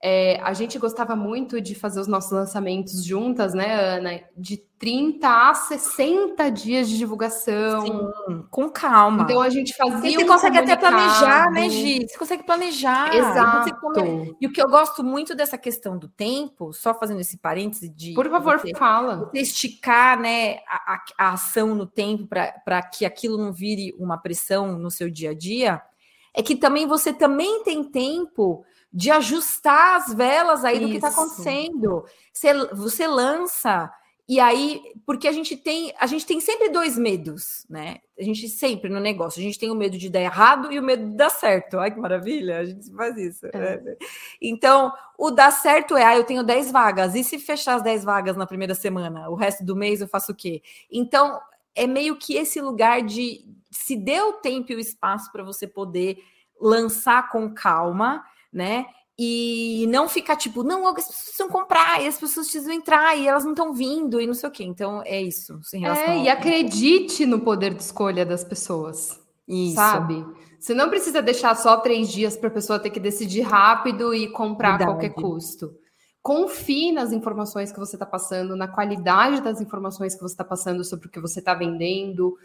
[0.06, 4.20] é, a gente gostava muito de fazer os nossos lançamentos juntas, né, Ana?
[4.36, 7.86] De 30 a 60 dias de divulgação.
[8.28, 9.24] Sim, com calma.
[9.24, 10.10] Então a gente fazia.
[10.10, 12.06] E você um consegue até planejar, né, Gi?
[12.06, 13.16] Você consegue planejar.
[13.16, 13.70] Exato.
[14.41, 18.14] E o que eu gosto muito dessa questão do tempo, só fazendo esse parêntese de.
[18.14, 19.32] Por favor, você, fala.
[19.32, 24.18] Você esticar né, a, a, a ação no tempo para que aquilo não vire uma
[24.18, 25.82] pressão no seu dia a dia,
[26.34, 30.86] é que também você também tem tempo de ajustar as velas aí Isso.
[30.86, 32.06] do que está acontecendo.
[32.32, 33.91] Você, você lança
[34.28, 37.98] e aí, porque a gente tem, a gente tem sempre dois medos, né?
[38.18, 40.84] A gente sempre no negócio, a gente tem o medo de dar errado e o
[40.84, 41.78] medo de dar certo.
[41.78, 43.46] Ai, que maravilha, a gente faz isso.
[43.48, 43.82] É.
[43.82, 43.98] Né?
[44.41, 48.06] Então, o dar certo é, ah, eu tenho 10 vagas, e se fechar as 10
[48.06, 50.62] vagas na primeira semana, o resto do mês eu faço o quê?
[50.89, 51.38] Então,
[51.76, 55.68] é meio que esse lugar de se dê o tempo e o espaço para você
[55.68, 56.18] poder
[56.62, 58.24] lançar com calma
[58.54, 58.86] né?
[59.18, 63.28] E não ficar tipo, não, as pessoas precisam comprar, e as pessoas precisam entrar, e
[63.28, 64.64] elas não estão vindo, e não sei o quê.
[64.64, 65.60] Então, é isso.
[65.74, 69.20] é, e acredite no poder de escolha das pessoas.
[69.47, 69.76] Isso.
[69.76, 70.26] Sabe?
[70.60, 74.30] Você não precisa deixar só três dias para a pessoa ter que decidir rápido e
[74.30, 74.89] comprar Verdade.
[74.89, 75.76] a qualquer custo.
[76.22, 80.82] Confie nas informações que você está passando, na qualidade das informações que você está passando
[80.86, 82.38] sobre o que você está vendendo.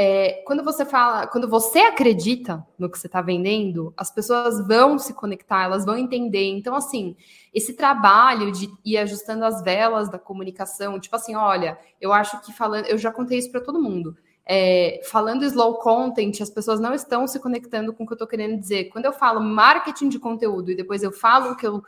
[0.00, 4.96] É, quando você fala, quando você acredita no que você está vendendo, as pessoas vão
[4.96, 6.44] se conectar, elas vão entender.
[6.50, 7.16] Então, assim,
[7.52, 12.52] esse trabalho de ir ajustando as velas da comunicação, tipo assim, olha, eu acho que
[12.52, 14.16] falando, eu já contei isso para todo mundo.
[14.46, 18.28] É, falando slow content, as pessoas não estão se conectando com o que eu estou
[18.28, 18.90] querendo dizer.
[18.90, 21.82] Quando eu falo marketing de conteúdo e depois eu falo que eu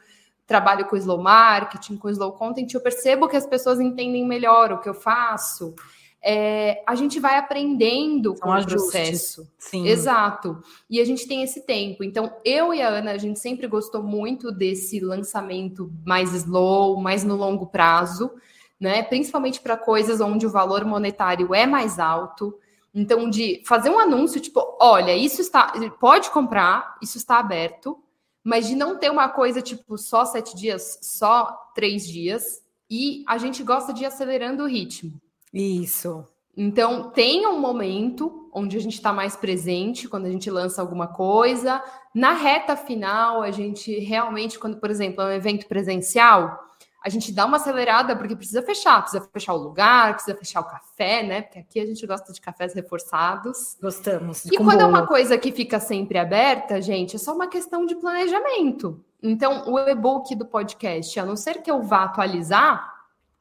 [0.48, 4.80] trabalho com slow marketing, com slow content, eu percebo que as pessoas entendem melhor o
[4.80, 5.76] que eu faço
[6.22, 9.48] é, a gente vai aprendendo São com o processo.
[9.58, 9.86] Sim.
[9.86, 10.62] Exato.
[10.88, 12.04] E a gente tem esse tempo.
[12.04, 17.24] Então, eu e a Ana, a gente sempre gostou muito desse lançamento mais slow, mais
[17.24, 18.30] no longo prazo,
[18.78, 19.02] né?
[19.02, 22.58] Principalmente para coisas onde o valor monetário é mais alto.
[22.94, 25.72] Então, de fazer um anúncio, tipo, olha, isso está.
[25.98, 27.98] Pode comprar, isso está aberto,
[28.44, 32.62] mas de não ter uma coisa tipo só sete dias, só três dias.
[32.90, 35.12] E a gente gosta de ir acelerando o ritmo.
[35.52, 36.24] Isso.
[36.56, 41.06] Então, tem um momento onde a gente está mais presente quando a gente lança alguma
[41.06, 41.82] coisa.
[42.14, 46.58] Na reta final, a gente realmente, quando, por exemplo, é um evento presencial,
[47.02, 50.64] a gente dá uma acelerada porque precisa fechar, precisa fechar o lugar, precisa fechar o
[50.64, 51.42] café, né?
[51.42, 53.78] Porque aqui a gente gosta de cafés reforçados.
[53.80, 54.44] Gostamos.
[54.44, 54.82] E quando bolo.
[54.82, 59.02] é uma coisa que fica sempre aberta, gente, é só uma questão de planejamento.
[59.22, 62.92] Então, o e-book do podcast, a não ser que eu vá atualizar,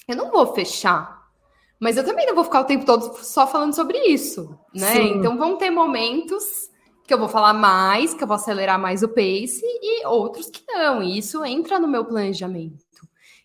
[0.07, 1.18] eu não vou fechar.
[1.79, 4.91] Mas eu também não vou ficar o tempo todo só falando sobre isso, né?
[4.93, 5.17] Sim.
[5.17, 6.69] Então vão ter momentos
[7.07, 10.61] que eu vou falar mais, que eu vou acelerar mais o pace e outros que
[10.67, 11.01] não.
[11.01, 12.85] E isso entra no meu planejamento.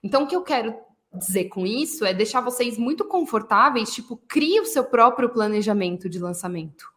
[0.03, 0.75] Então, o que eu quero
[1.15, 6.19] dizer com isso é deixar vocês muito confortáveis, tipo, crie o seu próprio planejamento de
[6.19, 6.93] lançamento.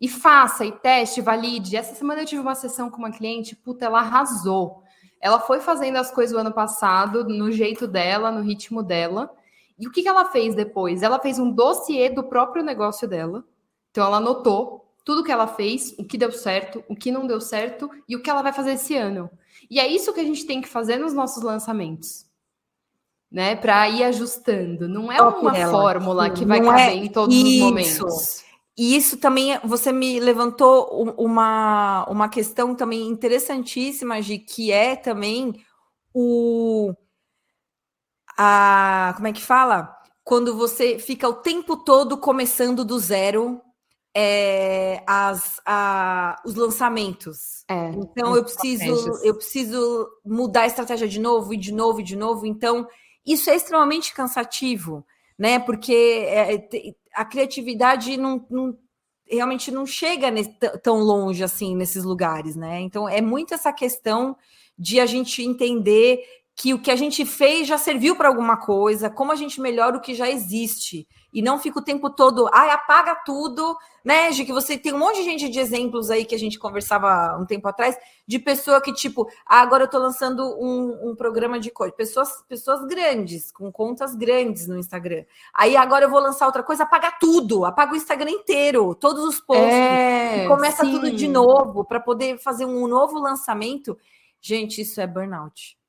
[0.00, 1.76] E faça, e teste, valide.
[1.76, 4.84] Essa semana eu tive uma sessão com uma cliente, puta, ela arrasou.
[5.20, 9.34] Ela foi fazendo as coisas o ano passado, no jeito dela, no ritmo dela.
[9.82, 11.02] E o que, que ela fez depois?
[11.02, 13.42] Ela fez um dossiê do próprio negócio dela.
[13.90, 17.40] Então, ela anotou tudo que ela fez, o que deu certo, o que não deu
[17.40, 19.28] certo e o que ela vai fazer esse ano.
[19.68, 22.30] E é isso que a gente tem que fazer nos nossos lançamentos.
[23.28, 24.86] Né, para ir ajustando.
[24.86, 25.72] Não é uma ela.
[25.72, 27.46] fórmula que vai não caber é em todos isso.
[27.46, 28.44] os momentos.
[28.76, 35.54] E isso também, você me levantou uma, uma questão também interessantíssima, de que é também
[36.14, 36.94] o.
[38.44, 39.96] A, como é que fala?
[40.24, 43.60] Quando você fica o tempo todo começando do zero
[44.12, 47.64] é, as, a, os lançamentos.
[47.68, 52.04] É, então eu preciso, eu preciso mudar a estratégia de novo e de novo e
[52.04, 52.44] de novo.
[52.44, 52.88] Então
[53.24, 55.06] isso é extremamente cansativo,
[55.38, 55.60] né?
[55.60, 56.66] Porque é,
[57.14, 58.76] a criatividade não, não,
[59.24, 60.50] realmente não chega nesse,
[60.82, 62.80] tão longe assim nesses lugares, né?
[62.80, 64.36] Então é muito essa questão
[64.76, 66.24] de a gente entender
[66.54, 69.96] que o que a gente fez já serviu para alguma coisa, como a gente melhora
[69.96, 73.74] o que já existe e não fica o tempo todo, ai, apaga tudo,
[74.04, 76.58] né, de que você tem um monte de gente de exemplos aí que a gente
[76.58, 77.96] conversava um tempo atrás,
[78.26, 82.44] de pessoa que, tipo, ah, agora eu tô lançando um, um programa de coisa, pessoas,
[82.46, 85.24] pessoas grandes, com contas grandes no Instagram.
[85.54, 89.40] Aí agora eu vou lançar outra coisa, apaga tudo, apaga o Instagram inteiro, todos os
[89.40, 90.90] posts, é, e começa sim.
[90.90, 93.96] tudo de novo para poder fazer um novo lançamento.
[94.38, 95.80] Gente, isso é burnout.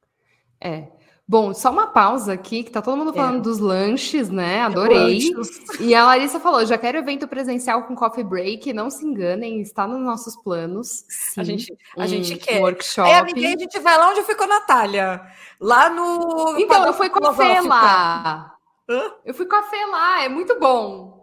[0.63, 0.87] É.
[1.25, 3.13] Bom, só uma pausa aqui, que tá todo mundo é.
[3.13, 3.41] falando é.
[3.41, 4.61] dos lanches, né?
[4.61, 5.31] Adorei.
[5.79, 9.87] E a Larissa falou: já quero evento presencial com coffee break, não se enganem, está
[9.87, 11.05] nos nossos planos.
[11.07, 12.61] Sim, a gente, a um gente quer.
[12.61, 13.09] Workshop.
[13.09, 15.21] É, ninguém, a gente vai lá onde ficou a Natália.
[15.59, 16.57] Lá no.
[16.59, 18.55] Então, eu fui com a Fê lá.
[18.89, 19.11] Hã?
[19.25, 21.22] Eu fui com a Fê lá, é muito bom.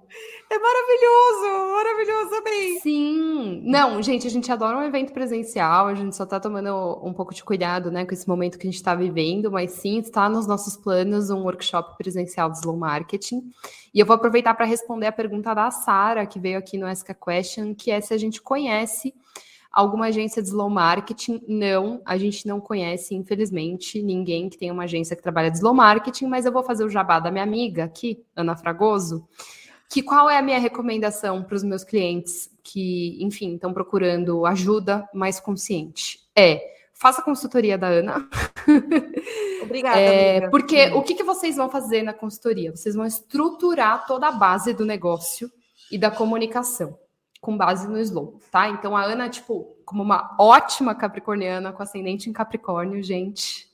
[0.53, 2.81] É maravilhoso, maravilhoso também.
[2.81, 3.63] Sim.
[3.65, 7.33] Não, gente, a gente adora um evento presencial, a gente só tá tomando um pouco
[7.33, 10.49] de cuidado, né, com esse momento que a gente tá vivendo, mas sim, está nos
[10.49, 13.49] nossos planos um workshop presencial de slow marketing.
[13.95, 17.09] E eu vou aproveitar para responder a pergunta da Sara, que veio aqui no Ask
[17.09, 19.15] a Question, que é se a gente conhece
[19.71, 21.41] alguma agência de slow marketing.
[21.47, 25.75] Não, a gente não conhece, infelizmente, ninguém que tenha uma agência que trabalha de slow
[25.75, 29.29] marketing, mas eu vou fazer o jabá da minha amiga aqui, Ana Fragoso
[29.91, 35.09] que qual é a minha recomendação para os meus clientes que, enfim, estão procurando ajuda
[35.13, 36.21] mais consciente?
[36.35, 36.71] É
[37.01, 38.29] faça a consultoria da Ana.
[39.65, 39.99] Obrigada.
[39.99, 40.95] É, porque Sim.
[40.95, 42.77] o que, que vocês vão fazer na consultoria?
[42.77, 45.51] Vocês vão estruturar toda a base do negócio
[45.91, 46.99] e da comunicação
[47.41, 48.69] com base no slow, tá?
[48.69, 53.67] Então a Ana, tipo, como uma ótima capricorniana com ascendente em Capricórnio, gente,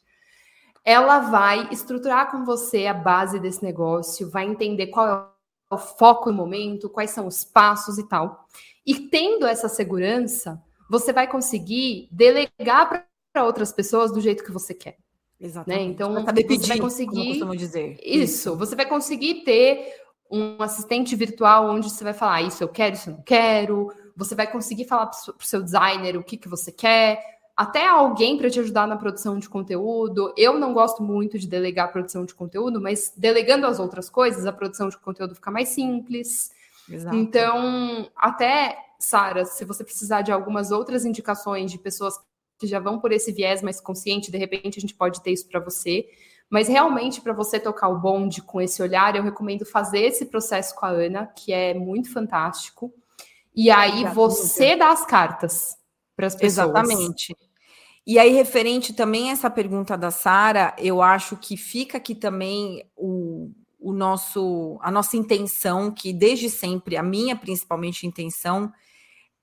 [0.84, 5.35] ela vai estruturar com você a base desse negócio, vai entender qual é
[5.70, 8.46] o foco no momento, quais são os passos e tal.
[8.86, 14.72] E tendo essa segurança, você vai conseguir delegar para outras pessoas do jeito que você
[14.72, 14.96] quer.
[15.40, 15.46] Né?
[15.46, 15.80] Exatamente.
[15.80, 15.90] Né?
[15.92, 17.56] Então, você pedir, vai conseguir.
[17.56, 17.98] dizer.
[18.02, 19.92] Isso, isso, você vai conseguir ter
[20.30, 23.92] um assistente virtual onde você vai falar ah, isso eu quero, isso eu não quero.
[24.16, 28.36] Você vai conseguir falar para o seu designer o que, que você quer até alguém
[28.36, 30.32] para te ajudar na produção de conteúdo.
[30.36, 34.44] Eu não gosto muito de delegar a produção de conteúdo, mas delegando as outras coisas,
[34.44, 36.50] a produção de conteúdo fica mais simples.
[36.88, 37.16] Exato.
[37.16, 42.14] Então, até, Sara, se você precisar de algumas outras indicações de pessoas
[42.58, 45.48] que já vão por esse viés mais consciente, de repente a gente pode ter isso
[45.48, 46.06] para você.
[46.50, 50.74] Mas realmente, para você tocar o bonde com esse olhar, eu recomendo fazer esse processo
[50.74, 52.92] com a Ana, que é muito fantástico.
[53.54, 55.76] E aí você dá as cartas
[56.14, 56.68] para as pessoas.
[56.68, 57.36] Exatamente.
[58.06, 62.88] E aí, referente também a essa pergunta da Sara, eu acho que fica aqui também
[62.96, 63.50] o,
[63.80, 68.72] o nosso, a nossa intenção, que desde sempre, a minha principalmente intenção,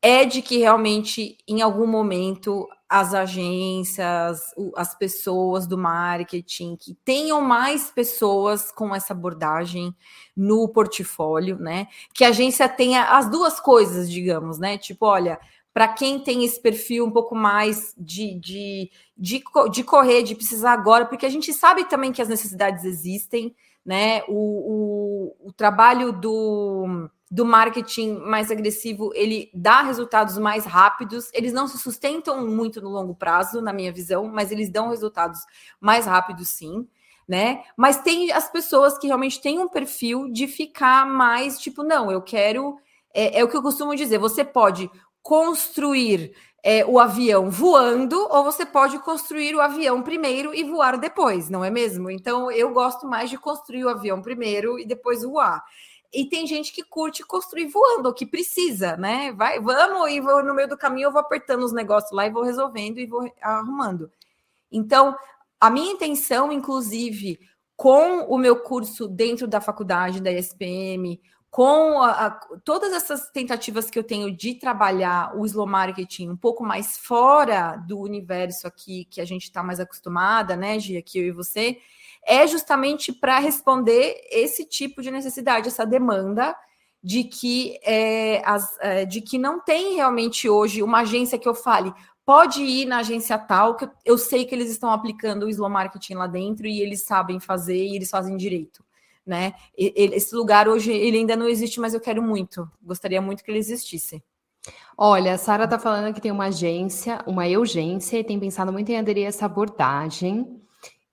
[0.02, 4.40] é de que realmente, em algum momento, as agências,
[4.76, 9.96] as pessoas do marketing, que tenham mais pessoas com essa abordagem
[10.36, 11.88] no portfólio, né?
[12.14, 14.78] Que a agência tenha as duas coisas, digamos, né?
[14.78, 15.40] Tipo, olha,
[15.74, 20.72] para quem tem esse perfil um pouco mais de, de, de, de, correr, de precisar
[20.72, 24.22] agora, porque a gente sabe também que as necessidades existem, né?
[24.28, 31.52] O, o, o trabalho do, do marketing mais agressivo ele dá resultados mais rápidos, eles
[31.52, 35.40] não se sustentam muito no longo prazo, na minha visão, mas eles dão resultados
[35.82, 36.88] mais rápidos, sim.
[37.28, 37.64] Né?
[37.76, 42.22] Mas tem as pessoas que realmente têm um perfil de ficar mais tipo, não, eu
[42.22, 42.78] quero.
[43.14, 44.92] É, é o que eu costumo dizer: você pode
[45.24, 51.50] construir é, o avião voando, ou você pode construir o avião primeiro e voar depois,
[51.50, 52.12] não é mesmo?
[52.12, 55.64] Então eu gosto mais de construir o avião primeiro e depois voar.
[56.14, 59.32] E tem gente que curte construir voando, que precisa, né?
[59.34, 62.30] Vai, vamos, e vou, no meio do caminho eu vou apertando os negócios lá e
[62.30, 64.12] vou resolvendo e vou arrumando.
[64.72, 65.16] Então,
[65.60, 67.40] a minha intenção, inclusive,
[67.76, 71.20] com o meu curso dentro da faculdade da ESPM,
[71.54, 72.32] com a, a,
[72.66, 77.76] todas essas tentativas que eu tenho de trabalhar o slow marketing um pouco mais fora
[77.76, 81.78] do universo aqui que a gente está mais acostumada, né, Gia, aqui eu e você,
[82.26, 86.56] é justamente para responder esse tipo de necessidade, essa demanda
[87.04, 91.54] de que, é, as, é, de que não tem realmente hoje uma agência que eu
[91.54, 91.94] fale,
[92.26, 96.16] pode ir na agência tal, que eu sei que eles estão aplicando o slow marketing
[96.16, 98.84] lá dentro e eles sabem fazer e eles fazem direito
[99.26, 99.54] né?
[99.78, 102.70] Esse lugar hoje ele ainda não existe, mas eu quero muito.
[102.82, 104.24] Gostaria muito que ele existisse.
[104.98, 108.90] Olha, a Sara está falando que tem uma agência, uma urgência, e tem pensado muito
[108.90, 110.62] em aderir a essa abordagem,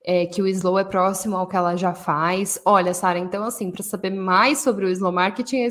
[0.05, 2.61] é, que o Slow é próximo ao que ela já faz.
[2.65, 5.69] Olha, Sara, então, assim, para saber mais sobre o Slow Marketing,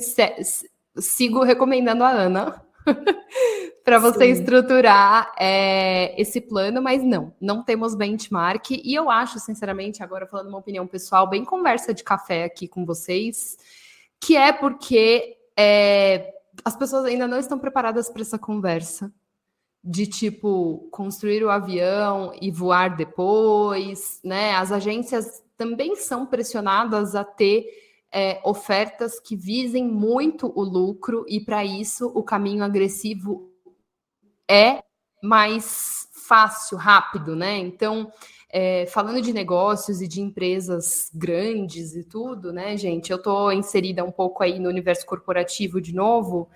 [0.97, 2.68] sigo recomendando a Ana.
[3.83, 4.41] para você Sim.
[4.41, 8.71] estruturar é, esse plano, mas não, não temos benchmark.
[8.71, 12.85] E eu acho, sinceramente, agora falando uma opinião pessoal, bem conversa de café aqui com
[12.85, 13.57] vocês,
[14.19, 16.33] que é porque é,
[16.63, 19.11] as pessoas ainda não estão preparadas para essa conversa
[19.83, 24.53] de tipo construir o avião e voar depois, né?
[24.55, 27.65] As agências também são pressionadas a ter
[28.11, 33.51] é, ofertas que visem muito o lucro, e para isso o caminho agressivo
[34.49, 34.83] é
[35.21, 37.57] mais fácil, rápido, né?
[37.57, 38.11] Então,
[38.49, 43.11] é, falando de negócios e de empresas grandes e tudo, né, gente?
[43.11, 46.49] Eu estou inserida um pouco aí no universo corporativo de novo,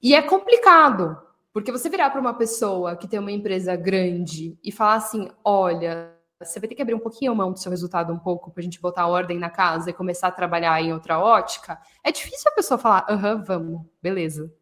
[0.00, 1.16] e é complicado,
[1.52, 6.13] porque você virar para uma pessoa que tem uma empresa grande e falar assim: olha,
[6.38, 8.60] você vai ter que abrir um pouquinho a mão do seu resultado um pouco para
[8.60, 12.50] a gente botar ordem na casa e começar a trabalhar em outra ótica, é difícil
[12.50, 14.52] a pessoa falar, aham, vamos, beleza.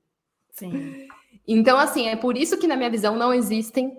[0.51, 1.09] Sim.
[1.47, 3.97] Então, assim, é por isso que, na minha visão, não existem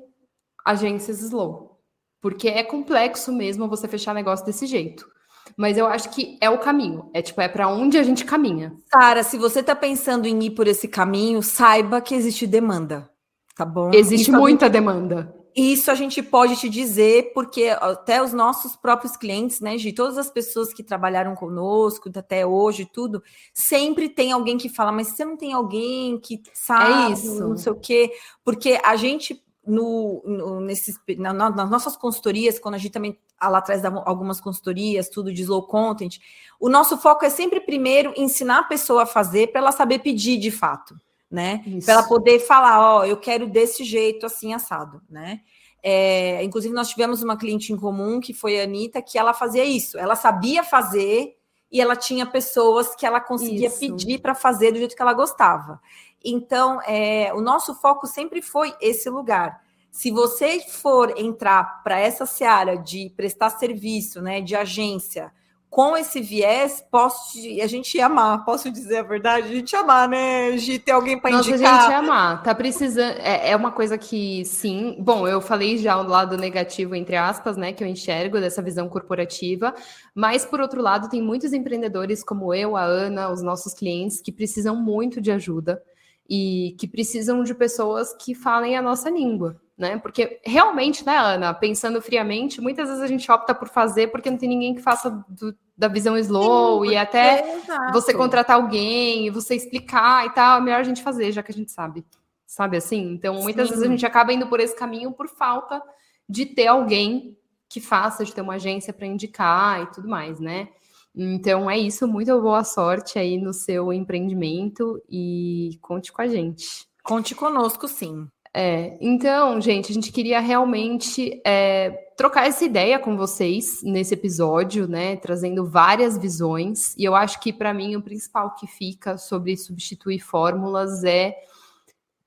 [0.64, 1.80] agências slow.
[2.22, 5.12] Porque é complexo mesmo você fechar negócio desse jeito.
[5.58, 7.10] Mas eu acho que é o caminho.
[7.14, 8.74] É tipo, é para onde a gente caminha.
[8.90, 13.10] Cara, se você está pensando em ir por esse caminho, saiba que existe demanda.
[13.58, 13.92] Tá bom?
[13.94, 15.36] Existe muita demanda.
[15.56, 20.18] Isso a gente pode te dizer, porque até os nossos próprios clientes, né, de todas
[20.18, 23.22] as pessoas que trabalharam conosco até hoje, tudo,
[23.54, 27.48] sempre tem alguém que fala, mas você não tem alguém que sabe, é isso.
[27.48, 28.12] não sei o quê,
[28.44, 33.48] porque a gente no, no nesses, na, nas nossas consultorias, quando a gente também ah,
[33.48, 36.18] lá atrás dava algumas consultorias, tudo de slow content,
[36.60, 40.38] o nosso foco é sempre primeiro ensinar a pessoa a fazer para ela saber pedir
[40.38, 40.96] de fato
[41.34, 41.64] né?
[41.84, 45.42] Para ela poder falar, ó, oh, eu quero desse jeito, assim, assado, né?
[45.82, 49.66] É, inclusive, nós tivemos uma cliente em comum, que foi a Anitta, que ela fazia
[49.66, 49.98] isso.
[49.98, 51.36] Ela sabia fazer
[51.72, 53.80] e ela tinha pessoas que ela conseguia isso.
[53.80, 55.82] pedir para fazer do jeito que ela gostava.
[56.24, 59.60] Então, é, o nosso foco sempre foi esse lugar.
[59.90, 65.34] Se você for entrar para essa seara de prestar serviço, né, de agência,
[65.74, 69.48] com esse viés, posso a gente amar, posso dizer a verdade?
[69.48, 70.52] A gente amar, né?
[70.52, 71.60] De ter alguém para indicar.
[71.60, 72.44] Nossa, a gente amar.
[72.44, 73.18] Tá precisando.
[73.18, 74.96] É, é, uma coisa que, sim.
[75.00, 77.74] Bom, eu falei já o lado negativo, entre aspas, né?
[77.74, 79.74] Que eu enxergo dessa visão corporativa.
[80.14, 84.32] Mas, por outro lado, tem muitos empreendedores como eu, a Ana, os nossos clientes, que
[84.32, 85.82] precisam muito de ajuda
[86.30, 89.98] e que precisam de pessoas que falem a nossa língua né?
[89.98, 94.38] Porque realmente, né, Ana, pensando friamente, muitas vezes a gente opta por fazer porque não
[94.38, 99.28] tem ninguém que faça do, da visão slow Sim, e até é você contratar alguém
[99.28, 102.06] e você explicar e tal, é melhor a gente fazer, já que a gente sabe.
[102.46, 103.14] Sabe assim?
[103.14, 103.74] Então, muitas Sim.
[103.74, 105.82] vezes a gente acaba indo por esse caminho por falta
[106.30, 107.36] de ter alguém
[107.68, 110.70] que faça, de ter uma agência para indicar e tudo mais, né?
[111.16, 116.88] Então é isso, muito boa sorte aí no seu empreendimento e conte com a gente.
[117.04, 118.28] Conte conosco, sim.
[118.54, 124.88] É, então, gente, a gente queria realmente é, trocar essa ideia com vocês nesse episódio,
[124.88, 125.16] né?
[125.16, 126.96] Trazendo várias visões.
[126.98, 131.36] E eu acho que, para mim, o principal que fica sobre substituir fórmulas é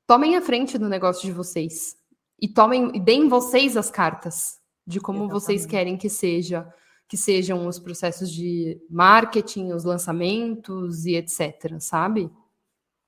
[0.06, 1.96] tomem a frente do negócio de vocês
[2.40, 5.42] e tomem e deem vocês as cartas de como Exatamente.
[5.42, 6.66] vocês querem que seja
[7.08, 12.30] que sejam os processos de marketing, os lançamentos e etc, sabe?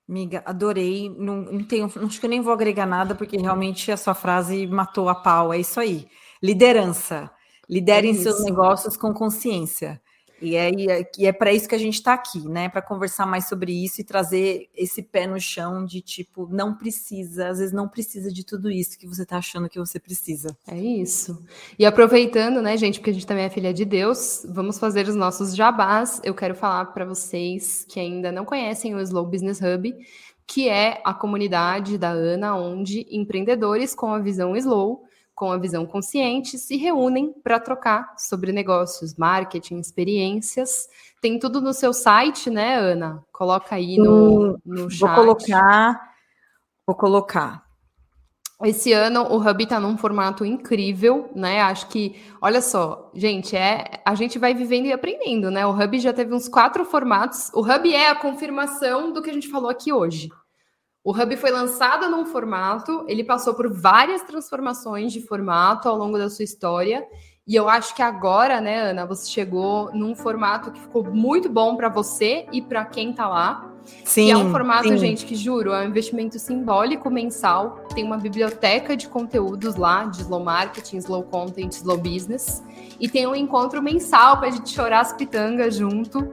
[0.09, 1.11] Amiga, adorei.
[1.11, 4.67] Não, não tenho, acho que eu nem vou agregar nada, porque realmente a sua frase
[4.67, 5.53] matou a pau.
[5.53, 6.09] É isso aí.
[6.43, 7.31] Liderança.
[7.69, 10.01] Liderem é seus negócios com consciência.
[10.41, 10.71] E é,
[11.19, 12.69] e é para isso que a gente está aqui, né?
[12.69, 17.49] Para conversar mais sobre isso e trazer esse pé no chão de tipo, não precisa,
[17.49, 20.57] às vezes não precisa de tudo isso que você está achando que você precisa.
[20.67, 21.45] É isso.
[21.77, 25.17] E aproveitando, né, gente, porque a gente também é filha de Deus, vamos fazer os
[25.17, 26.21] nossos jabás.
[26.23, 29.93] Eu quero falar para vocês que ainda não conhecem o Slow Business Hub,
[30.47, 35.08] que é a comunidade da Ana, onde empreendedores com a visão Slow
[35.39, 40.89] com a visão consciente se reúnem para trocar sobre negócios, marketing, experiências.
[41.23, 43.25] Tem tudo no seu site, né, Ana?
[43.31, 44.99] Coloca aí no, no chat.
[44.99, 46.13] Vou colocar.
[46.85, 47.69] Vou colocar.
[48.65, 51.61] Esse ano o Hub está num formato incrível, né?
[51.61, 55.65] Acho que, olha só, gente, é a gente vai vivendo e aprendendo, né?
[55.65, 57.49] O Hub já teve uns quatro formatos.
[57.55, 60.31] O Hub é a confirmação do que a gente falou aqui hoje.
[61.09, 66.19] O Hub foi lançado num formato, ele passou por várias transformações de formato ao longo
[66.19, 67.03] da sua história.
[67.47, 71.77] E eu acho que agora, né, Ana, você chegou num formato que ficou muito bom
[71.77, 73.73] para você e para quem está lá.
[74.05, 74.27] Sim.
[74.27, 74.99] Que é um formato, sim.
[74.99, 77.87] gente, que juro, é um investimento simbólico mensal.
[77.95, 82.63] Tem uma biblioteca de conteúdos lá, de slow marketing, slow content, slow business.
[83.01, 86.29] E tem um encontro mensal para a gente chorar as pitangas junto.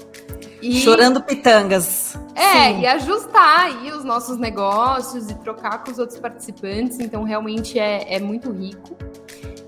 [0.66, 0.82] E...
[0.82, 2.18] Chorando pitangas.
[2.34, 2.82] É, Sim.
[2.82, 7.00] e ajustar aí os nossos negócios e trocar com os outros participantes.
[7.00, 8.98] Então, realmente é, é muito rico.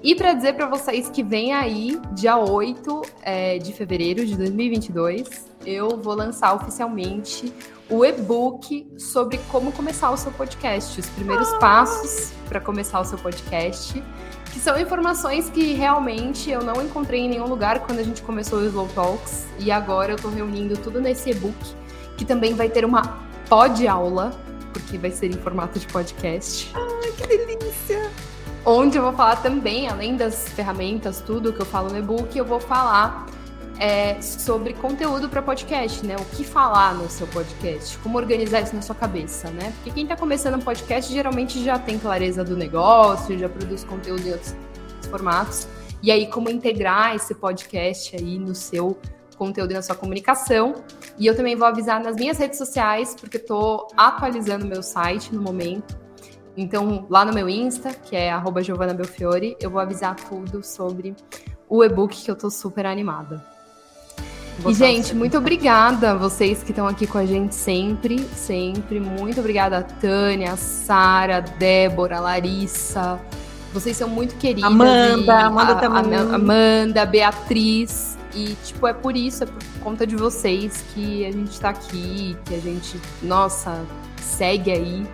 [0.01, 5.47] E para dizer para vocês que vem aí, dia 8 é, de fevereiro de 2022,
[5.65, 7.53] eu vou lançar oficialmente
[7.89, 11.59] o e-book sobre como começar o seu podcast, os primeiros ah.
[11.59, 14.03] passos para começar o seu podcast
[14.57, 18.57] que são informações que realmente eu não encontrei em nenhum lugar quando a gente começou
[18.57, 19.45] o Slow Talks.
[19.59, 21.55] E agora eu estou reunindo tudo nesse e-book,
[22.17, 24.31] que também vai ter uma pod aula,
[24.73, 26.71] porque vai ser em formato de podcast.
[26.73, 28.09] Ai, que delícia!
[28.65, 32.43] Onde eu vou falar também, além das ferramentas, tudo que eu falo no e-book, eu
[32.43, 33.27] vou falar
[33.79, 36.15] é, sobre conteúdo para podcast, né?
[36.15, 39.71] O que falar no seu podcast, como organizar isso na sua cabeça, né?
[39.75, 44.27] Porque quem está começando um podcast geralmente já tem clareza do negócio, já produz conteúdo
[44.27, 44.55] em outros
[45.09, 45.67] formatos.
[46.01, 48.97] E aí, como integrar esse podcast aí no seu
[49.37, 50.75] conteúdo e na sua comunicação.
[51.17, 55.41] E eu também vou avisar nas minhas redes sociais, porque estou atualizando meu site no
[55.41, 55.97] momento.
[56.55, 58.31] Então, lá no meu Insta, que é
[58.63, 61.15] Giovanna Belfiore, eu vou avisar tudo sobre
[61.69, 63.56] o e-book que eu estou super animada.
[64.65, 68.99] E, gente, muito obrigada a vocês que estão aqui com a gente sempre, sempre.
[68.99, 73.19] Muito obrigada a Tânia, a Sara, a Débora, a Larissa.
[73.71, 74.69] Vocês são muito queridas.
[74.69, 76.15] Amanda, Amanda a, também.
[76.15, 78.17] A, Amanda, Beatriz.
[78.33, 82.37] E, tipo, é por isso, é por conta de vocês que a gente está aqui,
[82.45, 83.83] que a gente, nossa,
[84.21, 85.07] segue aí,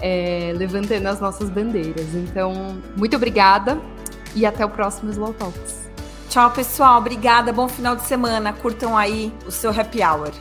[0.00, 2.14] é, levantando as nossas bandeiras.
[2.14, 3.80] Então, muito obrigada
[4.34, 5.83] e até o próximo Slow Talks.
[6.34, 6.98] Tchau, pessoal.
[6.98, 7.52] Obrigada.
[7.52, 8.52] Bom final de semana.
[8.52, 10.32] Curtam aí o seu happy hour.